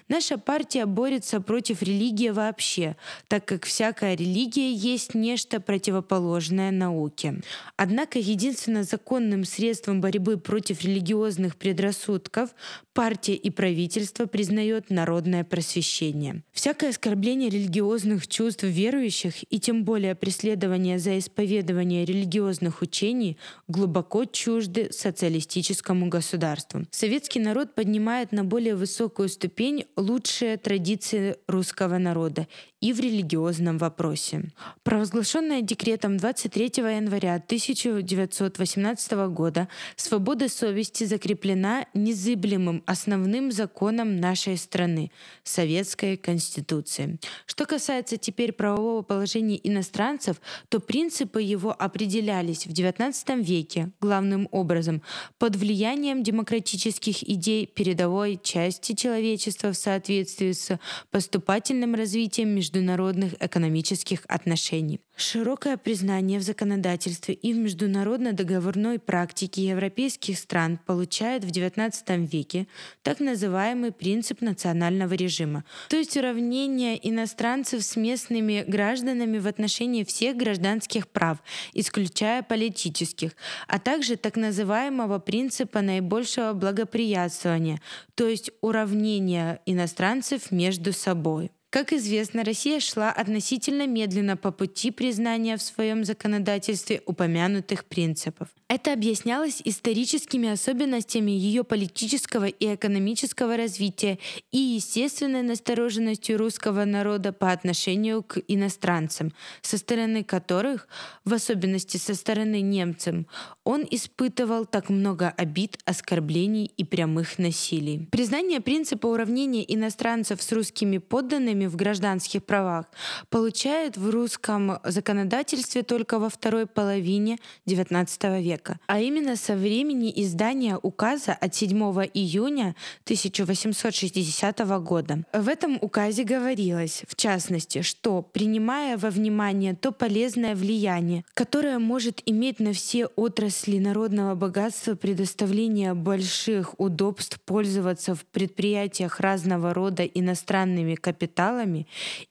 [0.08, 2.96] Наша партия борется против религии вообще,
[3.26, 7.40] так как всякая религия есть нечто противоположное науке.
[7.76, 12.50] Однако единственно законным средством борьбы против религиозных предрассудков
[12.92, 16.42] партия и правительство признает народное просвещение.
[16.52, 23.38] Всякое оскорбление религиозных чувств верующих и тем более преследование за исповедование религиозных учений
[23.68, 26.86] глубоко чужды социалистическому государству.
[26.90, 32.48] Советский народ поднимает на более более высокую ступень лучшие традиции русского народа
[32.80, 34.50] и в религиозном вопросе.
[34.84, 45.10] Провозглашенная декретом 23 января 1918 года свобода совести закреплена незыблемым основным законом нашей страны—
[45.42, 47.18] Советской Конституции.
[47.46, 55.02] Что касается теперь правового положения иностранцев, то принципы его определялись в XIX веке главным образом
[55.38, 60.78] под влиянием демократических идей передовой части человечества в соответствии с
[61.10, 65.00] поступательным развитием международных экономических отношений.
[65.16, 72.66] Широкое признание в законодательстве и в международно-договорной практике европейских стран получает в XIX веке
[73.02, 80.36] так называемый принцип национального режима, то есть уравнение иностранцев с местными гражданами в отношении всех
[80.36, 81.38] гражданских прав,
[81.72, 83.32] исключая политических,
[83.66, 87.80] а также так называемого принципа наибольшего благоприятствования,
[88.14, 91.50] то есть уравнения иностранцев между собой.
[91.70, 98.48] Как известно, Россия шла относительно медленно по пути признания в своем законодательстве упомянутых принципов.
[98.68, 104.18] Это объяснялось историческими особенностями ее политического и экономического развития
[104.50, 110.88] и естественной настороженностью русского народа по отношению к иностранцам, со стороны которых,
[111.26, 113.26] в особенности со стороны немцев,
[113.64, 118.08] он испытывал так много обид, оскорблений и прямых насилий.
[118.10, 122.86] Признание принципа уравнения иностранцев с русскими подданными в гражданских правах
[123.30, 130.78] получает в русском законодательстве только во второй половине XIX века, а именно со времени издания
[130.80, 131.78] указа от 7
[132.14, 135.24] июня 1860 года.
[135.32, 142.22] В этом указе говорилось, в частности, что, принимая во внимание то полезное влияние, которое может
[142.26, 150.94] иметь на все отрасли народного богатства предоставление больших удобств пользоваться в предприятиях разного рода иностранными
[150.94, 151.47] капиталами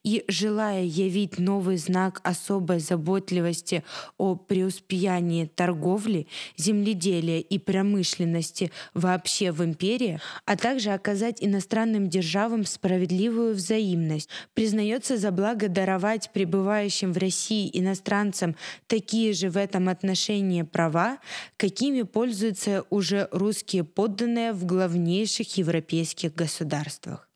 [0.03, 3.83] и желая явить новый знак особой заботливости
[4.17, 13.53] о преуспеянии торговли, земледелия и промышленности вообще в империи, а также оказать иностранным державам справедливую
[13.53, 18.55] взаимность, признается за благо даровать пребывающим в России иностранцам
[18.87, 21.17] такие же в этом отношении права,
[21.57, 27.27] какими пользуются уже русские подданные в главнейших европейских государствах.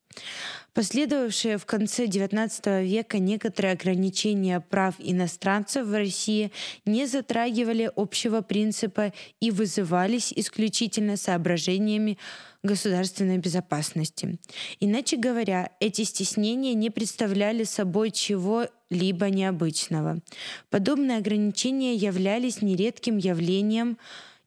[0.73, 6.53] Последовавшие в конце XIX века некоторые ограничения прав иностранцев в России
[6.85, 9.11] не затрагивали общего принципа
[9.41, 12.17] и вызывались исключительно соображениями
[12.63, 14.39] государственной безопасности.
[14.79, 20.21] Иначе говоря, эти стеснения не представляли собой чего-либо необычного.
[20.69, 23.97] Подобные ограничения являлись нередким явлением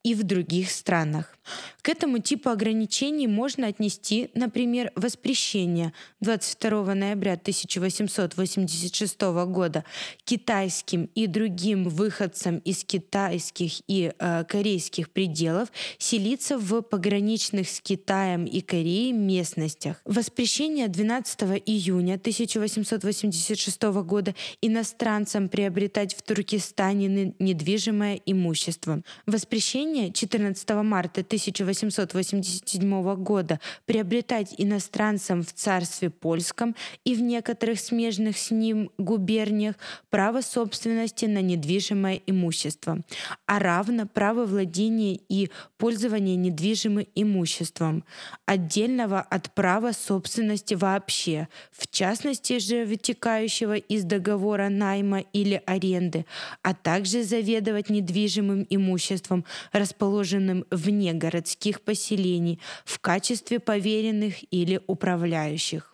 [0.03, 1.37] и в других странах.
[1.83, 9.85] К этому типу ограничений можно отнести, например, воспрещение 22 ноября 1886 года
[10.25, 18.45] китайским и другим выходцам из китайских и э, корейских пределов селиться в пограничных с Китаем
[18.45, 20.01] и Кореей местностях.
[20.05, 29.03] Воспрещение 12 июня 1886 года иностранцам приобретать в Туркестане недвижимое имущество.
[29.27, 38.51] Воспрещение 14 марта 1887 года приобретать иностранцам в царстве польском и в некоторых смежных с
[38.51, 39.75] ним губерниях
[40.11, 43.01] право собственности на недвижимое имущество,
[43.47, 48.05] а равно право владения и пользования недвижимым имуществом,
[48.47, 56.27] отдельного от права собственности вообще, в частности же вытекающего из договора найма или аренды,
[56.63, 65.94] а также заведовать недвижимым имуществом, расположенным вне городских поселений в качестве поверенных или управляющих.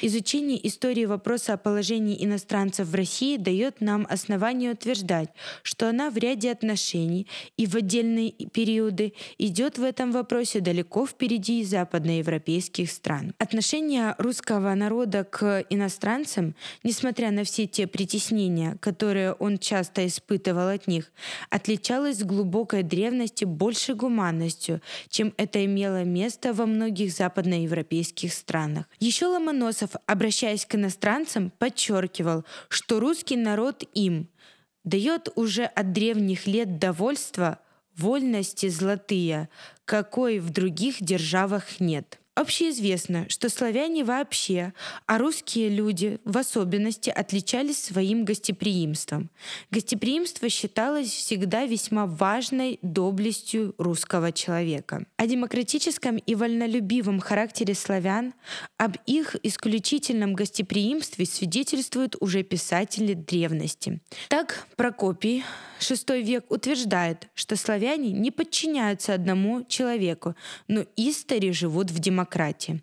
[0.00, 5.30] Изучение истории вопроса о положении иностранцев в России дает нам основание утверждать,
[5.62, 11.64] что она в ряде отношений и в отдельные периоды идет в этом вопросе далеко впереди
[11.64, 13.34] западноевропейских стран.
[13.38, 20.86] Отношение русского народа к иностранцам, несмотря на все те притеснения, которые он часто испытывал от
[20.86, 21.12] них,
[21.50, 28.86] отличалось глубокой древности большей гуманностью, чем это имело место во многих западноевропейских странах.
[29.00, 34.28] Еще Ломоносов Ломоносов, обращаясь к иностранцам, подчеркивал, что русский народ им
[34.82, 37.58] дает уже от древних лет довольство,
[37.94, 39.50] вольности золотые,
[39.84, 42.18] какой в других державах нет.
[42.34, 44.72] Общеизвестно, что славяне вообще,
[45.06, 49.28] а русские люди в особенности отличались своим гостеприимством.
[49.70, 55.04] Гостеприимство считалось всегда весьма важной доблестью русского человека.
[55.18, 58.32] О демократическом и вольнолюбивом характере славян,
[58.78, 64.00] об их исключительном гостеприимстве свидетельствуют уже писатели древности.
[64.28, 65.44] Так Прокопий,
[65.80, 70.34] VI век, утверждает, что славяне не подчиняются одному человеку,
[70.66, 72.82] но истори живут в демократии демократии.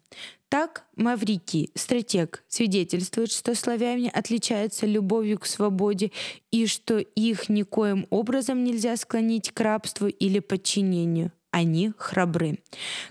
[0.50, 6.12] Так Маврикий, стратег, свидетельствует, что славяне отличаются любовью к свободе
[6.52, 12.60] и что их никоим образом нельзя склонить к рабству или подчинению они храбры.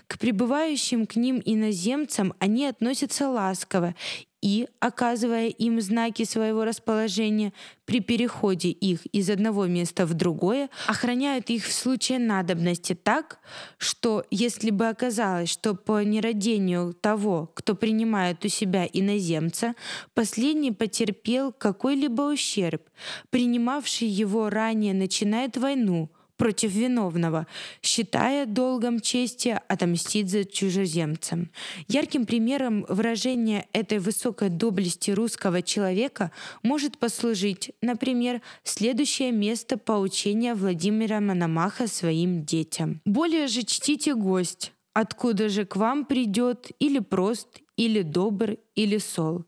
[0.07, 3.95] К прибывающим к ним иноземцам они относятся ласково
[4.41, 7.53] и, оказывая им знаки своего расположения
[7.85, 13.39] при переходе их из одного места в другое, охраняют их в случае надобности так,
[13.77, 19.75] что если бы оказалось, что по нерадению того, кто принимает у себя иноземца,
[20.13, 22.83] последний потерпел какой-либо ущерб,
[23.29, 26.09] принимавший его ранее начинает войну–
[26.39, 27.45] против виновного,
[27.83, 31.51] считая долгом чести отомстить за чужеземцем.
[31.89, 36.31] Ярким примером выражения этой высокой доблести русского человека
[36.63, 43.01] может послужить, например, следующее место поучения Владимира Мономаха своим детям.
[43.03, 49.43] «Более же чтите гость, откуда же к вам придет или прост, или добр, или сол.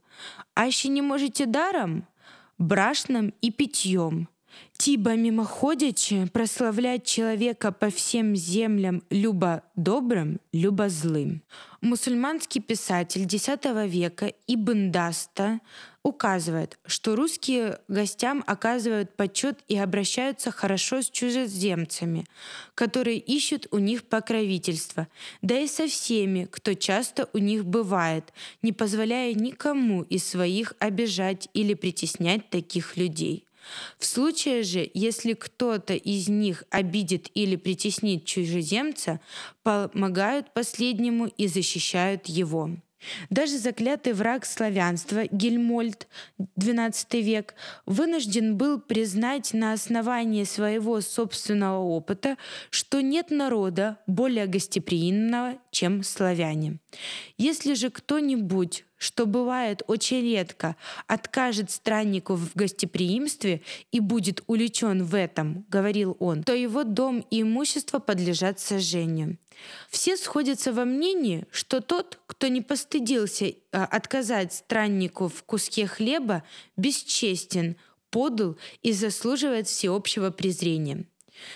[0.56, 2.06] Аще не можете даром,
[2.58, 4.28] брашным и питьем,
[4.82, 11.44] ти бо мимоходячи прославлять человека по всем землям любо добрым, любо злым.
[11.82, 13.48] Мусульманский писатель X
[13.86, 15.60] века Ибн Даста
[16.02, 22.26] указывает, что русские гостям оказывают почет и обращаются хорошо с чужеземцами,
[22.74, 25.08] которые ищут у них покровительства,
[25.44, 31.50] да и со всеми, кто часто у них бывает, не позволяя никому из своих обижать
[31.54, 33.46] или притеснять таких людей.
[33.98, 39.20] В случае же, если кто-то из них обидит или притеснит чужеземца,
[39.64, 42.72] помогают последнему и защищают его.
[43.30, 46.08] Даже заклятый враг славянства Гельмольд
[46.58, 47.56] XII век
[47.86, 52.38] вынужден был признать на основании своего собственного опыта,
[52.70, 56.80] что нет народа более гостеприимного, чем славяне.
[57.38, 60.76] Если же кто-нибудь что бывает очень редко,
[61.08, 67.42] откажет страннику в гостеприимстве и будет уличен в этом, говорил он, то его дом и
[67.42, 69.40] имущество подлежат сожжению.
[69.90, 76.44] Все сходятся во мнении, что тот, кто не постыдился а, отказать страннику в куске хлеба,
[76.78, 77.78] бесчестен,
[78.12, 81.06] подл и заслуживает всеобщего презрения.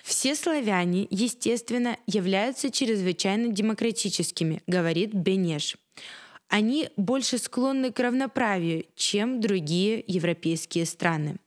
[0.04, 5.78] Все славяне, естественно, являются чрезвычайно демократическими, говорит Бенеш
[6.50, 11.38] они больше склонны к равноправию, чем другие европейские страны.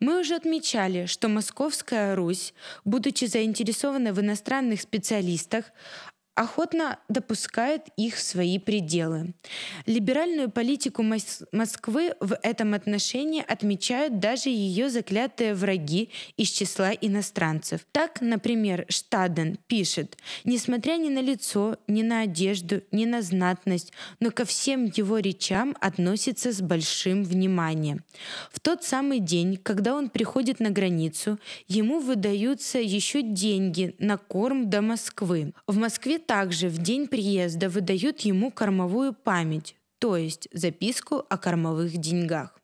[0.00, 5.66] Мы уже отмечали, что Московская Русь, будучи заинтересована в иностранных специалистах,
[6.36, 9.34] охотно допускает их в свои пределы.
[9.86, 17.80] Либеральную политику Москвы в этом отношении отмечают даже ее заклятые враги из числа иностранцев.
[17.90, 24.30] Так, например, Штаден пишет, несмотря ни на лицо, ни на одежду, ни на знатность, но
[24.30, 28.04] ко всем его речам относится с большим вниманием.
[28.52, 34.68] В тот самый день, когда он приходит на границу, ему выдаются еще деньги на корм
[34.68, 35.54] до Москвы.
[35.66, 41.96] В Москве также в день приезда выдают ему кормовую память, то есть записку о кормовых
[41.96, 42.58] деньгах.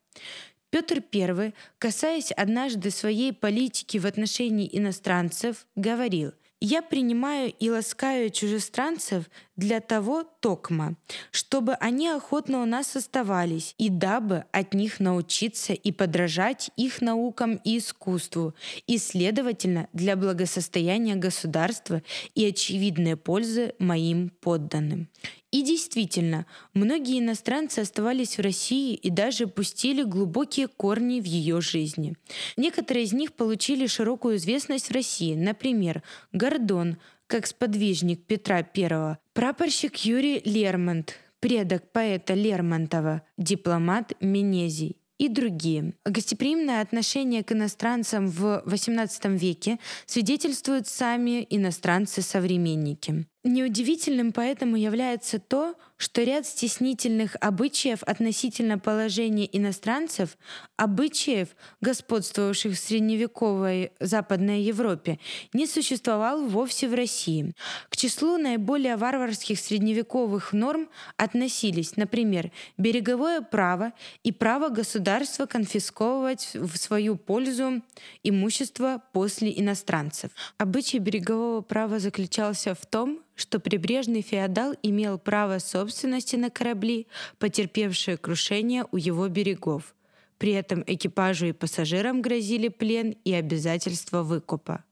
[0.70, 6.32] Петр I, касаясь однажды своей политики в отношении иностранцев, говорил
[6.64, 10.94] «Я принимаю и ласкаю чужестранцев для того токма,
[11.32, 17.56] чтобы они охотно у нас оставались, и дабы от них научиться и подражать их наукам
[17.64, 18.54] и искусству,
[18.86, 22.00] и, следовательно, для благосостояния государства
[22.36, 25.08] и очевидной пользы моим подданным.
[25.52, 32.16] И действительно, многие иностранцы оставались в России и даже пустили глубокие корни в ее жизни.
[32.56, 36.96] Некоторые из них получили широкую известность в России, например, Гордон,
[37.26, 45.94] как сподвижник Петра I, прапорщик Юрий Лермонт, предок поэта Лермонтова, дипломат Менезий и другие.
[46.04, 53.26] Гостеприимное отношение к иностранцам в XVIII веке свидетельствуют сами иностранцы-современники.
[53.44, 60.36] Неудивительным поэтому является то, что ряд стеснительных обычаев относительно положения иностранцев,
[60.76, 61.50] обычаев,
[61.80, 65.20] господствовавших в средневековой Западной Европе,
[65.52, 67.54] не существовал вовсе в России.
[67.88, 73.92] К числу наиболее варварских средневековых норм относились, например, береговое право
[74.24, 77.80] и право государства конфисковывать в свою пользу
[78.24, 80.32] имущество после иностранцев.
[80.58, 88.16] Обычай берегового права заключался в том, что прибрежный феодал имел право собственности на корабли, потерпевшие
[88.16, 89.96] крушение у его берегов.
[90.38, 94.84] При этом экипажу и пассажирам грозили плен и обязательство выкупа.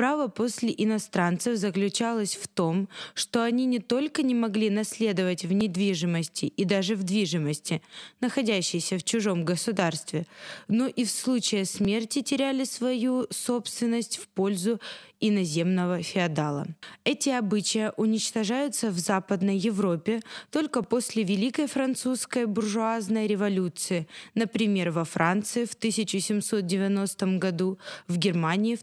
[0.00, 6.46] Право после иностранцев заключалось в том, что они не только не могли наследовать в недвижимости
[6.46, 7.82] и даже в движимости,
[8.22, 10.26] находящейся в чужом государстве,
[10.68, 14.80] но и в случае смерти теряли свою собственность в пользу
[15.20, 16.66] иноземного феодала.
[17.04, 25.66] Эти обычаи уничтожаются в Западной Европе только после Великой французской буржуазной революции, например, во Франции
[25.66, 27.78] в 1790 году,
[28.08, 28.82] в Германии в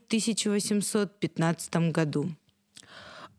[1.08, 2.30] 1815 году.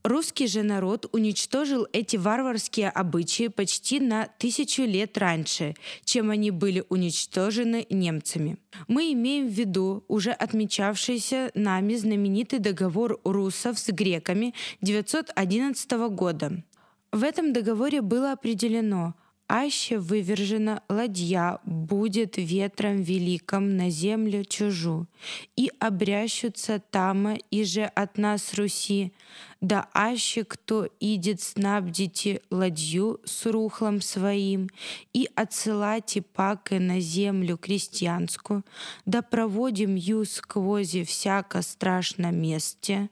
[0.05, 6.85] Русский же народ уничтожил эти варварские обычаи почти на тысячу лет раньше, чем они были
[6.89, 8.59] уничтожены немцами.
[8.87, 16.63] Мы имеем в виду уже отмечавшийся нами знаменитый договор русов с греками 911 года.
[17.11, 19.15] В этом договоре было определено–
[19.49, 25.07] аще вывержена ладья будет ветром великом на землю чужу,
[25.57, 29.13] и обрящутся тама и же от нас Руси,
[29.61, 34.69] да аще кто идет снабдите ладью с рухлом своим,
[35.13, 38.65] и отсылайте паки на землю крестьянскую,
[39.07, 43.09] да проводим ю сквозь всяко страшно месте,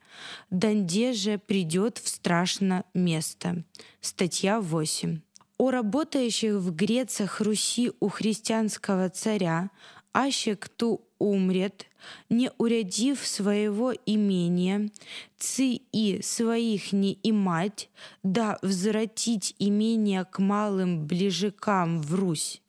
[0.50, 3.64] данде же придет в страшно место.
[4.00, 5.25] Статья 8
[5.58, 9.70] о работающих в Грецах Руси у христианского царя,
[10.12, 11.86] аще кто умрет,
[12.28, 14.90] не урядив своего имения,
[15.38, 17.90] ци и своих не имать,
[18.22, 22.62] да возвратить имение к малым ближекам в Русь.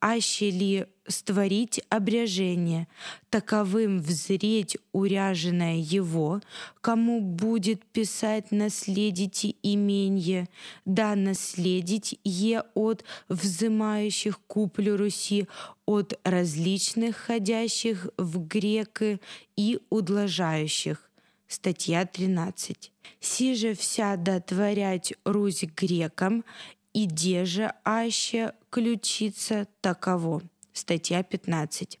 [0.00, 2.88] Аще ли створить обряжение,
[3.30, 6.40] таковым взреть уряженное его,
[6.80, 10.48] кому будет писать наследите именье,
[10.84, 15.46] да наследить е от взымающих куплю Руси,
[15.86, 19.20] от различных ходящих в греки
[19.56, 21.10] и удлажающих.
[21.48, 22.90] Статья 13.
[23.20, 26.44] «Си же вся дотворять Русь грекам,
[26.92, 30.42] и же аще ключица таково.
[30.76, 31.98] Статья 15.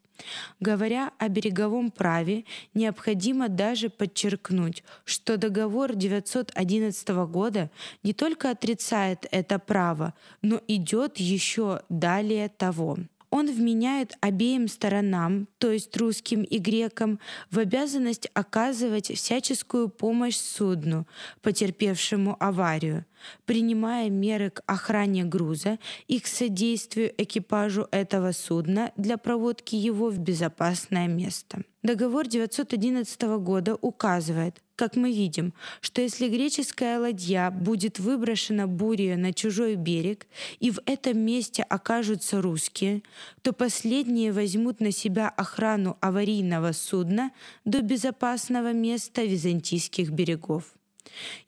[0.60, 7.70] Говоря о береговом праве, необходимо даже подчеркнуть, что договор 911 года
[8.02, 10.12] не только отрицает это право,
[10.42, 12.98] но идет еще далее того.
[13.30, 17.18] Он вменяет обеим сторонам, то есть русским и грекам,
[17.50, 21.06] в обязанность оказывать всяческую помощь судну,
[21.42, 23.04] потерпевшему аварию,
[23.44, 30.18] принимая меры к охране груза и к содействию экипажу этого судна для проводки его в
[30.18, 31.62] безопасное место.
[31.82, 39.32] Договор 911 года указывает, как мы видим, что если греческая ладья будет выброшена бурей на
[39.32, 40.26] чужой берег,
[40.58, 43.02] и в этом месте окажутся русские,
[43.42, 47.30] то последние возьмут на себя охрану аварийного судна
[47.64, 50.74] до безопасного места византийских берегов.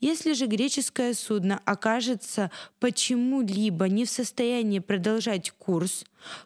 [0.01, 2.51] Если же греческое судно окажется
[2.81, 6.05] почему-либо не в состоянии продолжать курс,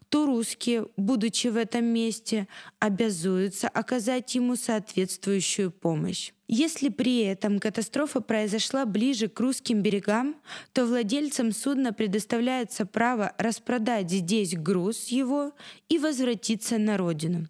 [0.09, 2.49] то русские, будучи в этом месте,
[2.79, 6.33] обязуются оказать ему соответствующую помощь.
[6.49, 10.37] Если при этом катастрофа произошла ближе к русским берегам,
[10.73, 15.53] то владельцам судна предоставляется право распродать здесь груз его
[15.89, 17.49] и возвратиться на родину.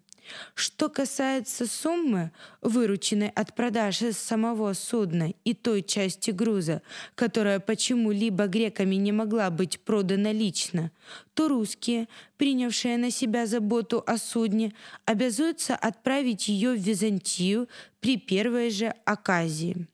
[0.55, 6.81] Что касается суммы, вырученной от продажи самого судна и той части груза,
[7.15, 10.91] которая почему-либо греками не могла быть продана лично,
[11.33, 12.07] то русские,
[12.37, 14.73] принявшие на себя заботу о судне,
[15.05, 17.67] обязуются отправить ее в Византию
[17.99, 19.87] при первой же оказии.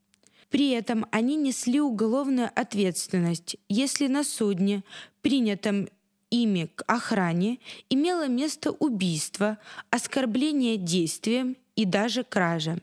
[0.49, 4.83] При этом они несли уголовную ответственность, если на судне,
[5.21, 5.87] принятом
[6.29, 7.59] ими к охране
[7.89, 9.57] имело место убийство,
[9.89, 12.79] оскорбление действием и даже кража.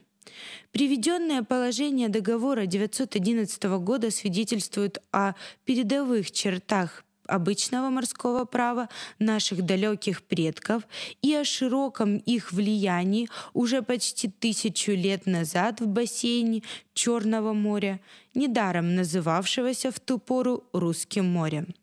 [0.72, 5.32] Приведенное положение договора 911 года свидетельствует о
[5.64, 8.88] передовых чертах обычного морского права
[9.18, 10.82] наших далеких предков
[11.22, 16.62] и о широком их влиянии уже почти тысячу лет назад в бассейне
[16.94, 18.01] Черного моря,
[18.34, 21.74] недаром называвшегося в ту пору Русским морем.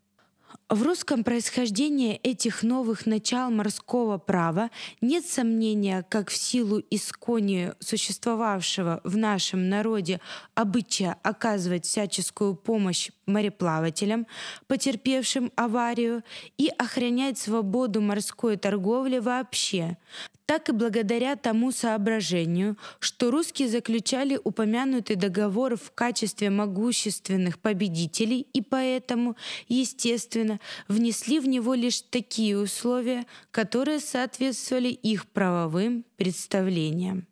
[0.70, 4.70] В русском происхождении этих новых начал морского права
[5.02, 10.22] нет сомнения, как в силу исконии существовавшего в нашем народе
[10.54, 14.26] обычая оказывать всяческую помощь мореплавателям,
[14.66, 16.22] потерпевшим аварию,
[16.56, 19.98] и охранять свободу морской торговли вообще,
[20.46, 28.62] так и благодаря тому соображению, что русские заключали упомянутый договор в качестве могущественных победителей и
[28.62, 29.36] поэтому,
[29.68, 37.26] естественно, внесли в него лишь такие условия, которые соответствовали их правовым представлениям.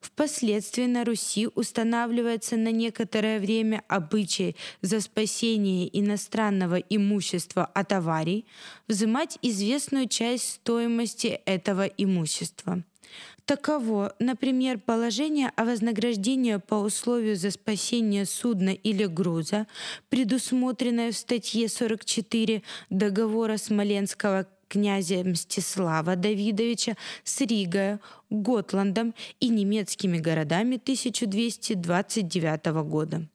[0.00, 8.46] Впоследствии на Руси устанавливается на некоторое время обычай за спасение иностранного имущества от аварий
[8.88, 12.82] взимать известную часть стоимости этого имущества.
[13.46, 19.68] Таково, например, положение о вознаграждении по условию за спасение судна или груза,
[20.08, 27.98] предусмотренное в статье 44 договора Смоленского князя Мстислава Давидовича с Ригой,
[28.30, 33.26] Готландом и немецкими городами 1229 года.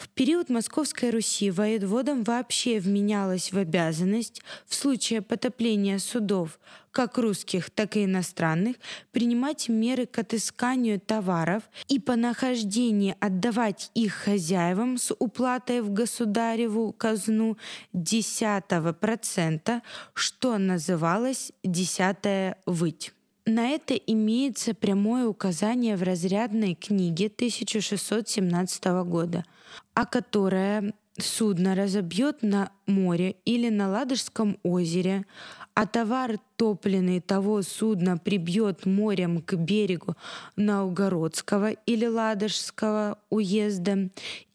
[0.00, 6.58] В период Московской Руси воеводам вообще вменялось в обязанность в случае потопления судов,
[6.92, 8.76] как русских, так и иностранных,
[9.12, 16.92] принимать меры к отысканию товаров и по нахождении отдавать их хозяевам с уплатой в государеву
[16.92, 17.56] казну
[17.94, 19.82] 10%,
[20.14, 23.12] что называлось «десятая выть».
[23.46, 29.44] На это имеется прямое указание в разрядной книге 1617 года–
[29.94, 35.26] а которое судно разобьет на море или на Ладожском озере,
[35.74, 40.14] а товар топленный того судна прибьет морем к берегу
[40.56, 44.10] Наугородского или Ладожского уезда,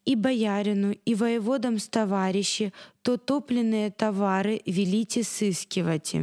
[0.05, 6.15] и боярину, и воеводам с товарищи, то топленные товары велите сыскивать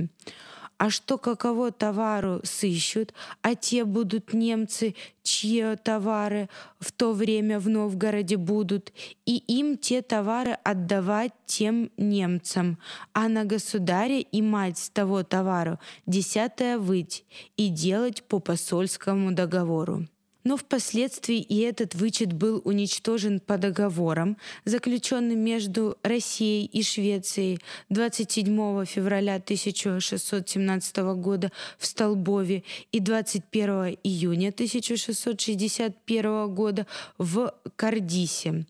[0.83, 6.49] а что каково товару сыщут, а те будут немцы, чьи товары
[6.81, 8.93] в то время в Новгороде будут,
[9.25, 12.79] и им те товары отдавать тем немцам,
[13.13, 17.25] а на государя и мать с того товару десятая выть
[17.57, 20.09] и делать по посольскому договору.
[20.45, 28.85] Но впоследствии и этот вычет был уничтожен по договорам, заключенным между Россией и Швецией 27
[28.85, 36.89] февраля 1617 года в Столбове и 21 июня 1661 года
[37.19, 38.67] в Кардисе.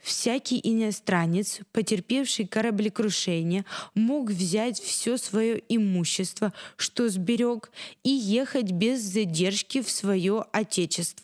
[0.00, 3.64] Всякий иностранец, потерпевший кораблекрушение,
[3.94, 7.72] мог взять все свое имущество, что сберег,
[8.04, 11.15] и ехать без задержки в свое отечество.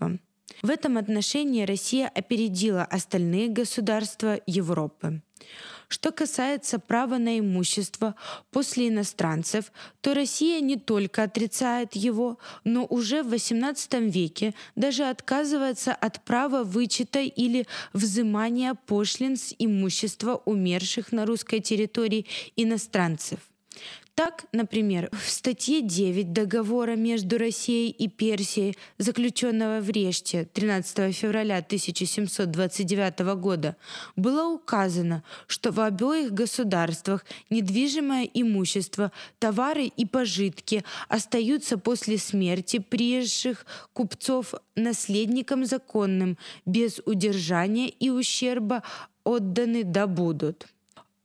[0.63, 5.23] В этом отношении Россия опередила остальные государства Европы.
[5.89, 8.15] Что касается права на имущество
[8.51, 15.93] после иностранцев, то Россия не только отрицает его, но уже в XVIII веке даже отказывается
[15.93, 22.27] от права вычета или взимания пошлин с имущества умерших на русской территории
[22.57, 23.41] иностранцев.
[24.15, 31.59] Так, например, в статье 9 договора между Россией и Персией, заключенного в Реште 13 февраля
[31.59, 33.75] 1729 года,
[34.15, 43.65] было указано, что в обоих государствах недвижимое имущество, товары и пожитки остаются после смерти приезжих
[43.95, 46.37] купцов наследникам законным,
[46.67, 48.83] без удержания и ущерба
[49.25, 50.67] отданы да будут.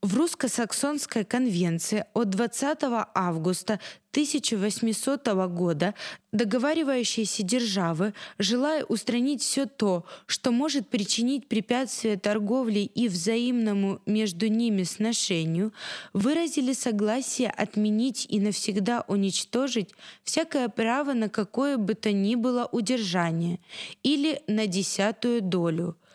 [0.00, 2.78] В русско-саксонской конвенции от 20
[3.14, 3.80] августа
[4.12, 5.92] 1800 года
[6.30, 14.84] договаривающиеся державы, желая устранить все то, что может причинить препятствие торговле и взаимному между ними
[14.84, 15.72] сношению,
[16.12, 19.90] выразили согласие отменить и навсегда уничтожить
[20.22, 23.58] всякое право на какое бы то ни было удержание
[24.04, 25.96] или на десятую долю–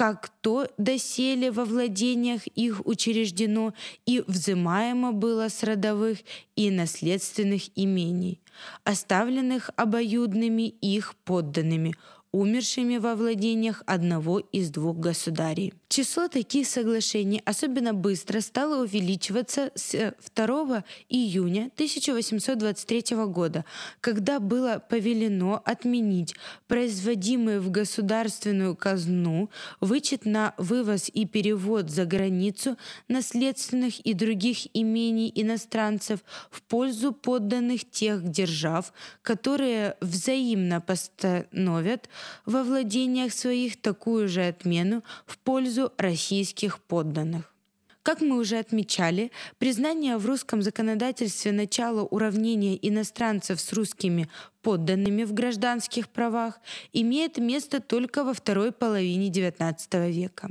[0.00, 3.74] как то доселе во владениях их учреждено
[4.06, 6.20] и взымаемо было с родовых
[6.56, 8.40] и наследственных имений,
[8.82, 11.94] оставленных обоюдными их подданными,
[12.32, 15.74] умершими во владениях одного из двух государей.
[15.92, 23.64] Число таких соглашений особенно быстро стало увеличиваться с 2 июня 1823 года,
[24.00, 26.36] когда было повелено отменить
[26.68, 32.76] производимый в государственную казну вычет на вывоз и перевод за границу
[33.08, 36.20] наследственных и других имений иностранцев
[36.52, 42.08] в пользу подданных тех держав, которые взаимно постановят
[42.46, 47.54] во владениях своих такую же отмену в пользу пользу российских подданных.
[48.02, 54.28] Как мы уже отмечали, признание в русском законодательстве начала уравнения иностранцев с русскими
[54.62, 56.60] подданными в гражданских правах
[56.94, 60.50] имеет место только во второй половине XIX века.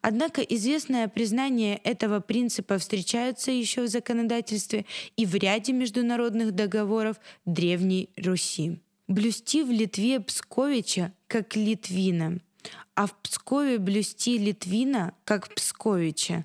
[0.00, 4.86] Однако известное признание этого принципа встречается еще в законодательстве
[5.16, 8.80] и в ряде международных договоров Древней Руси.
[9.06, 12.38] Блюсти в Литве Псковича как Литвина–
[12.94, 16.44] а в Пскове блюсти Литвина, как Псковича,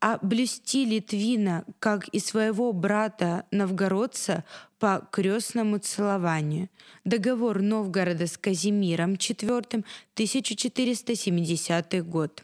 [0.00, 4.44] а блюсти Литвина, как и своего брата новгородца,
[4.78, 6.68] по крестному целованию.
[7.04, 9.82] Договор Новгорода с Казимиром IV,
[10.14, 12.43] 1470 год.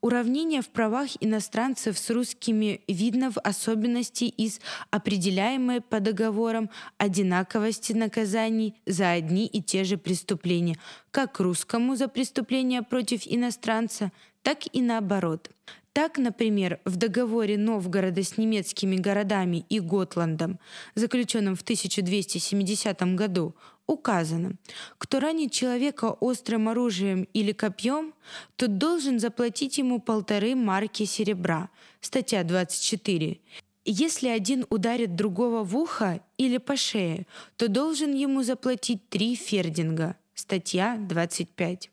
[0.00, 8.74] Уравнение в правах иностранцев с русскими видно в особенности из определяемой по договорам одинаковости наказаний
[8.86, 10.78] за одни и те же преступления,
[11.10, 14.10] как русскому за преступления против иностранца,
[14.42, 15.50] так и наоборот.
[15.92, 20.58] Так, например, в договоре Новгорода с немецкими городами и Готландом,
[20.94, 23.54] заключенном в 1270 году,
[23.86, 24.52] указано,
[24.98, 28.14] кто ранит человека острым оружием или копьем,
[28.56, 31.70] тот должен заплатить ему полторы марки серебра,
[32.00, 33.40] статья 24.
[33.84, 37.26] Если один ударит другого в ухо или по шее,
[37.56, 41.90] то должен ему заплатить три фердинга, статья 25.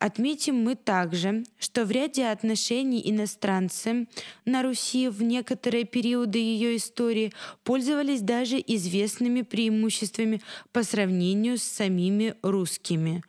[0.00, 4.08] Отметим мы также, что в ряде отношений иностранцы
[4.46, 7.34] на Руси в некоторые периоды ее истории
[7.64, 10.40] пользовались даже известными преимуществами
[10.72, 13.22] по сравнению с самими русскими,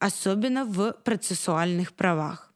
[0.00, 2.52] особенно в процессуальных правах.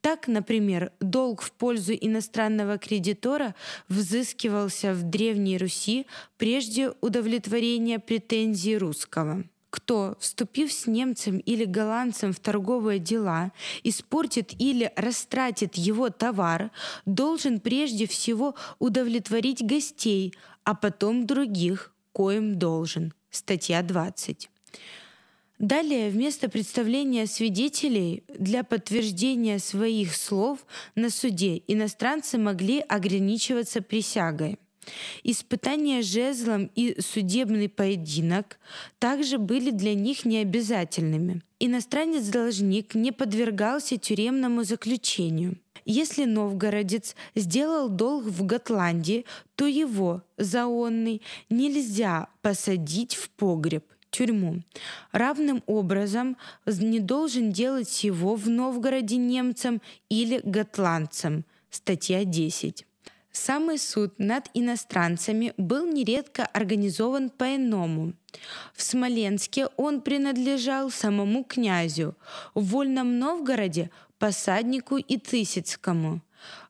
[0.00, 3.54] Так, например, долг в пользу иностранного кредитора
[3.88, 6.06] взыскивался в Древней Руси
[6.38, 13.52] прежде удовлетворения претензий русского– кто, вступив с немцем или голландцем в торговые дела,
[13.84, 16.70] испортит или растратит его товар,
[17.04, 23.12] должен прежде всего удовлетворить гостей, а потом других, коим должен.
[23.30, 24.48] Статья 20.
[25.58, 34.58] Далее, вместо представления свидетелей для подтверждения своих слов на суде иностранцы могли ограничиваться присягой–
[35.24, 38.58] Испытания жезлом и судебный поединок
[38.98, 41.42] также были для них необязательными.
[41.58, 45.58] Иностранец-должник не подвергался тюремному заключению.
[45.84, 49.24] Если новгородец сделал долг в Готландии,
[49.54, 54.62] то его, заонный, нельзя посадить в погреб, тюрьму.
[55.12, 61.44] Равным образом не должен делать его в Новгороде немцам или готландцам.
[61.70, 62.84] Статья 10.
[63.36, 68.14] Самый суд над иностранцами был нередко организован по-иному.
[68.74, 72.16] В Смоленске он принадлежал самому князю,
[72.54, 76.22] в Вольном Новгороде– посаднику и Тысяцкому,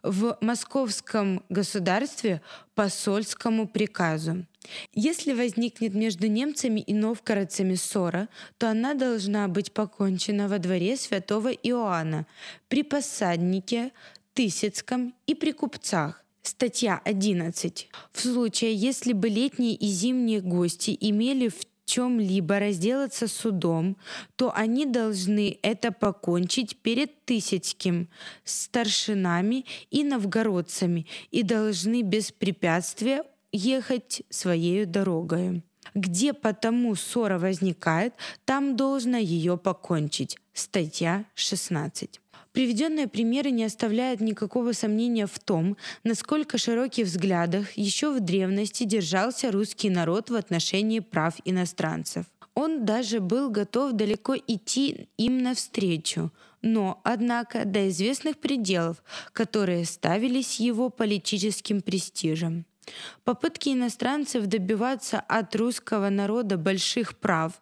[0.03, 2.43] в Московском государстве–
[2.75, 4.45] посольскому приказу.
[4.93, 11.53] Если возникнет между немцами и новгородцами ссора, то она должна быть покончена во дворе святого
[11.53, 12.27] Иоанна,
[12.67, 13.93] при посаднике,
[14.35, 17.89] Тысяцком и при купцах, Статья 11.
[18.13, 23.97] В случае, если бы летние и зимние гости имели в чем-либо разделаться судом,
[24.37, 28.09] то они должны это покончить перед Тысяцким,
[28.45, 35.65] старшинами и новгородцами и должны без препятствия ехать своей дорогой.
[35.97, 40.39] Где потому ссора возникает, там должно ее покончить.
[40.53, 42.21] Статья 16.
[42.57, 49.53] Приведенные примеры не оставляют никакого сомнения в том, насколько широких взглядах еще в древности держался
[49.53, 52.25] русский народ в отношении прав иностранцев.
[52.55, 56.33] Он даже был готов далеко идти им навстречу,
[56.63, 59.03] но, однако, до известных пределов,
[59.35, 62.65] которые ставились его политическим престижем.
[63.25, 67.61] Попытки иностранцев добиваться от русского народа больших прав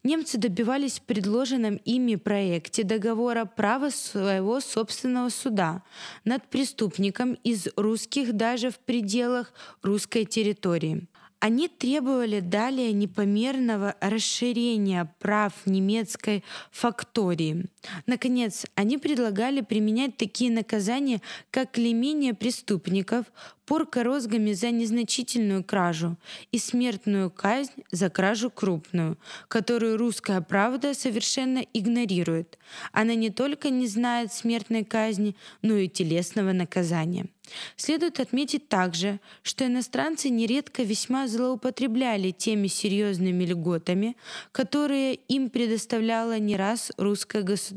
[0.08, 5.84] Немцы добивались в предложенном ими проекте договора права своего собственного суда
[6.24, 9.52] над преступником из русских даже в пределах
[9.82, 11.10] русской территории.
[11.40, 17.66] Они требовали далее непомерного расширения прав немецкой фактории.
[18.06, 21.22] Наконец, они предлагали применять такие наказания,
[21.52, 23.26] как клеймение преступников,
[23.68, 26.18] порка розгами за незначительную кражу
[26.52, 29.18] и смертную казнь за кражу крупную,
[29.50, 32.58] которую русская правда совершенно игнорирует.
[32.92, 37.28] Она не только не знает смертной казни, но и телесного наказания.
[37.76, 44.18] Следует отметить также, что иностранцы нередко весьма злоупотребляли теми серьезными льготами,
[44.52, 47.77] которые им предоставляло не раз русское государство.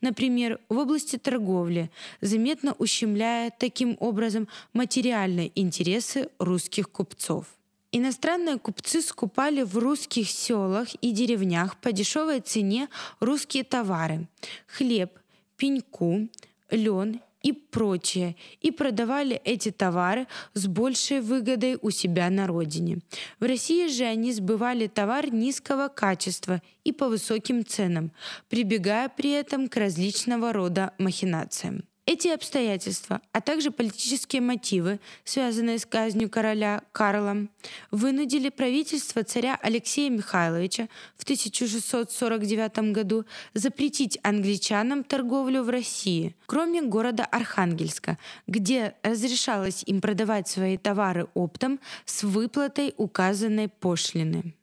[0.00, 1.90] Например, в области торговли,
[2.20, 7.46] заметно ущемляя таким образом материальные интересы русских купцов.
[7.90, 12.88] Иностранные купцы скупали в русских селах и деревнях по дешевой цене
[13.18, 14.28] русские товары–
[14.66, 15.10] хлеб,
[15.56, 16.28] пеньку,
[16.70, 22.98] лен и прочее, и продавали эти товары с большей выгодой у себя на родине.
[23.40, 28.12] В России же они сбывали товар низкого качества и по высоким ценам,
[28.48, 31.87] прибегая при этом к различного рода махинациям.
[32.10, 37.48] Эти обстоятельства, а также политические мотивы, связанные с казнью короля Карла,
[37.90, 40.88] вынудили правительство царя Алексея Михайловича
[41.18, 50.48] в 1649 году запретить англичанам торговлю в России, кроме города Архангельска, где разрешалось им продавать
[50.48, 54.54] свои товары оптом с выплатой указанной пошлины.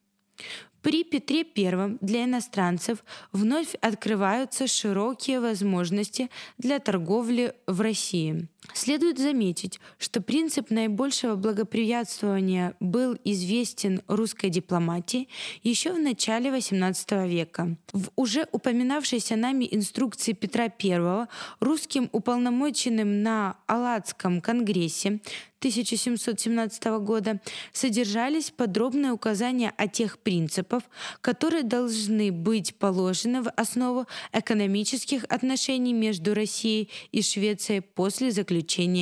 [0.86, 6.30] При Петре I для иностранцев вновь открываются широкие возможности
[6.60, 8.48] для торговли в России.
[8.74, 15.28] Следует заметить, что принцип наибольшего благоприятствования был известен русской дипломатии
[15.63, 17.78] еще в начале XVIII века.
[17.93, 21.28] В уже упоминавшейся нами инструкции Петра I
[21.59, 25.20] русским уполномоченным на Алладском конгрессе
[25.59, 27.41] 1717 года
[27.74, 30.84] содержались подробные указания о тех принципах,
[31.22, 38.55] которые должны быть положены в основу экономических отношений между Россией и Швецией после заключения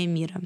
[0.06, 0.42] мира.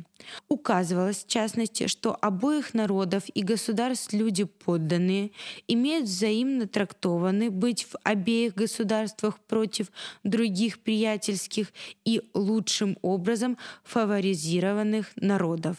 [0.49, 5.31] Указывалось, в частности, что обоих народов и государств люди подданные
[5.67, 9.91] имеют взаимно трактованы быть в обеих государствах против
[10.23, 11.71] других приятельских
[12.05, 15.77] и лучшим образом фаворизированных народов.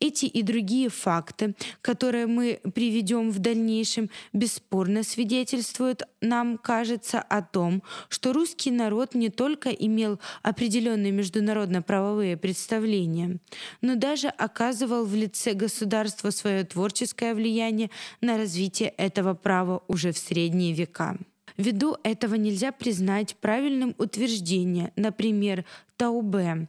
[0.00, 7.82] Эти и другие факты, которые мы приведем в дальнейшем, бесспорно свидетельствуют, нам кажется, о том,
[8.08, 13.38] что русский народ не только имел определенные международно-правовые представления,
[13.80, 17.90] но даже оказывал в лице государства свое творческое влияние
[18.20, 21.16] на развитие этого права уже в средние века.
[21.56, 25.64] Ввиду этого нельзя признать правильным утверждение, например,
[25.96, 26.68] Таубе,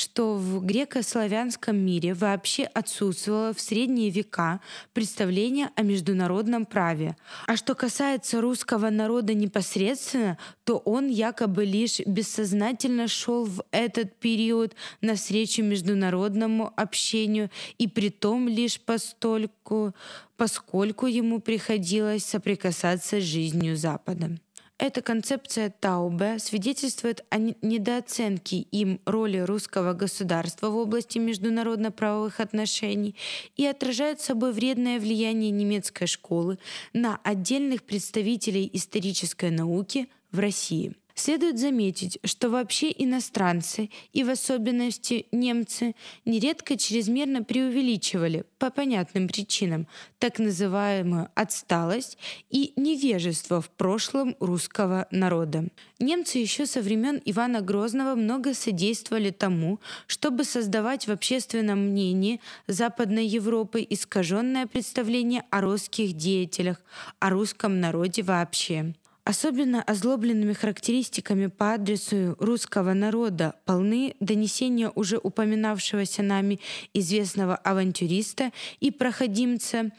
[0.00, 4.60] что в греко-славянском мире вообще отсутствовало в средние века
[4.92, 7.16] представление о международном праве.
[7.46, 14.74] А что касается русского народа непосредственно, то он якобы лишь бессознательно шел в этот период
[15.02, 19.94] навстречу международному общению и притом лишь постольку,
[20.36, 24.38] поскольку ему приходилось соприкасаться с жизнью Запада.
[24.80, 33.14] Эта концепция Таубе свидетельствует о недооценке им роли русского государства в области международно-правовых отношений
[33.58, 36.58] и отражает собой вредное влияние немецкой школы
[36.94, 40.94] на отдельных представителей исторической науки в России.
[41.22, 45.94] Следует заметить, что вообще иностранцы, и в особенности немцы,
[46.24, 49.86] нередко чрезмерно преувеличивали, по понятным причинам,
[50.18, 52.16] так называемую отсталость
[52.48, 55.68] и невежество в прошлом русского народа.
[55.98, 63.26] Немцы еще со времен Ивана Грозного много содействовали тому, чтобы создавать в общественном мнении Западной
[63.26, 66.78] Европы искаженное представление о русских деятелях,
[67.18, 68.94] о русском народе вообще.
[69.24, 76.58] Особенно озлобленными характеристиками по адресу русского народа полны донесения уже упоминавшегося нами
[76.94, 78.50] известного авантюриста
[78.80, 79.90] и проходимца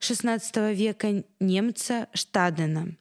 [0.00, 2.94] XVI века немца Штадена,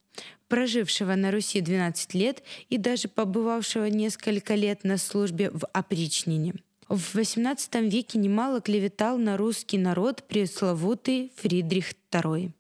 [0.47, 6.55] прожившего на Руси 12 лет и даже побывавшего несколько лет на службе в опричнине.
[6.87, 12.51] В XVIII веке немало клеветал на русский народ пресловутый Фридрих II.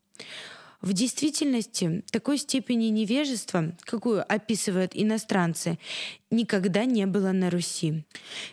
[0.81, 5.79] В действительности такой степени невежества, какую описывают иностранцы,
[6.29, 8.03] никогда не было на Руси.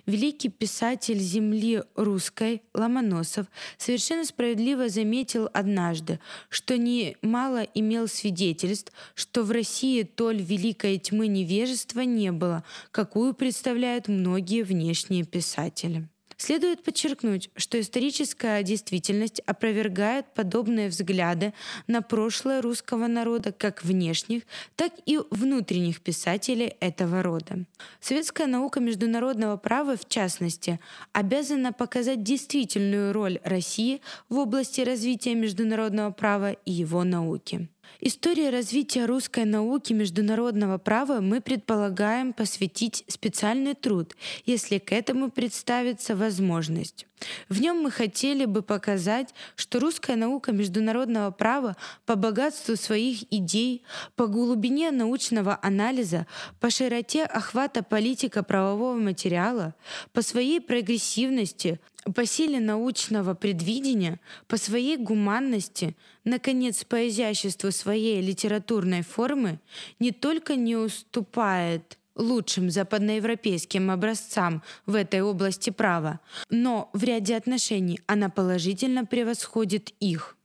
[0.07, 3.47] Великий писатель земли русской Ломоносов
[3.77, 6.19] совершенно справедливо заметил однажды,
[6.49, 14.09] что немало имел свидетельств, что в России толь великой тьмы невежества не было, какую представляют
[14.09, 16.09] многие внешние писатели.
[16.37, 21.53] Следует подчеркнуть, что историческая действительность опровергает подобные взгляды
[21.87, 24.43] на прошлое русского народа как внешних,
[24.77, 27.65] так и внутренних писателей этого рода.
[28.01, 30.81] Советская наука международного права, в частности,
[31.13, 37.69] обязана показать действительную роль России в области развития международного права и его науки.
[38.01, 44.15] История развития русской науки международного права мы предполагаем посвятить специальный труд,
[44.45, 47.07] если к этому представится возможность.
[47.49, 53.83] В нем мы хотели бы показать, что русская наука международного права по богатству своих идей,
[54.17, 56.27] по глубине научного анализа,
[56.61, 59.75] по широте охвата политика правового материала,
[60.13, 61.81] по своей прогрессивности,
[62.15, 69.61] по силе научного предвидения, по своей гуманности, наконец, по изяществу своей литературной формы
[69.99, 76.21] не только не уступает лучшим западноевропейским образцам в этой области права,
[76.51, 80.37] но в ряде отношений она положительно превосходит их.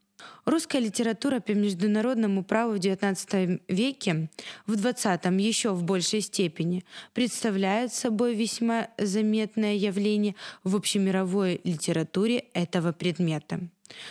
[0.50, 4.28] Русская литература по международному праву в XIX веке,
[4.66, 12.90] в XX еще в большей степени, представляет собой весьма заметное явление в общемировой литературе этого
[12.90, 13.60] предмета.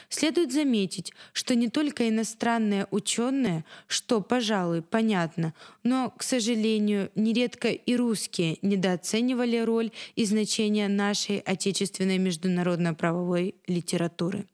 [0.08, 5.54] Следует заметить, что не только иностранные ученые, что, пожалуй, понятно,
[5.84, 14.46] но, к сожалению, нередко и русские недооценивали роль и значение нашей отечественной международно-правовой литературы.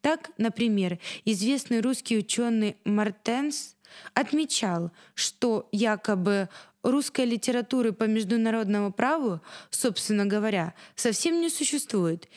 [0.00, 3.76] Так, например, известный русский ученый Мартенс
[4.14, 6.48] отмечал, что якобы
[6.82, 9.40] русской литературы по международному праву,
[9.70, 12.28] собственно говоря, совсем не существует.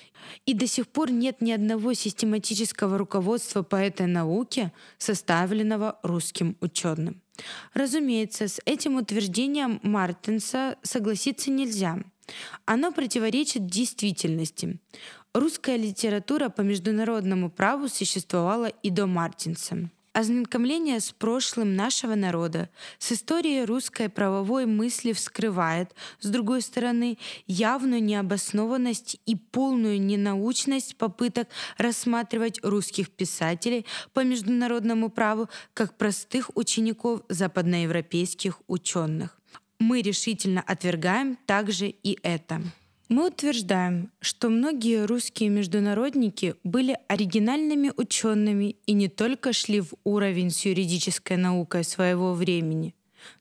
[0.45, 7.22] И до сих пор нет ни одного систематического руководства по этой науке, составленного русским ученым.
[7.73, 11.99] Разумеется, с этим утверждением Мартенса согласиться нельзя.
[12.65, 14.80] Оно противоречит действительности.
[15.34, 19.89] Русская литература по международному праву существовала и до Мартинса.
[20.14, 22.69] Ознакомление с прошлым нашего народа,
[22.99, 31.47] с историей русской правовой мысли вскрывает, с другой стороны, явную необоснованность и полную ненаучность попыток
[31.80, 39.35] рассматривать русских писателей по международному праву как простых учеников западноевропейских ученых.
[39.80, 42.61] Мы решительно отвергаем также и это.
[43.09, 50.51] Мы утверждаем, что многие русские международники были оригинальными учеными и не только шли в уровень
[50.51, 52.95] с юридической наукой своего времени,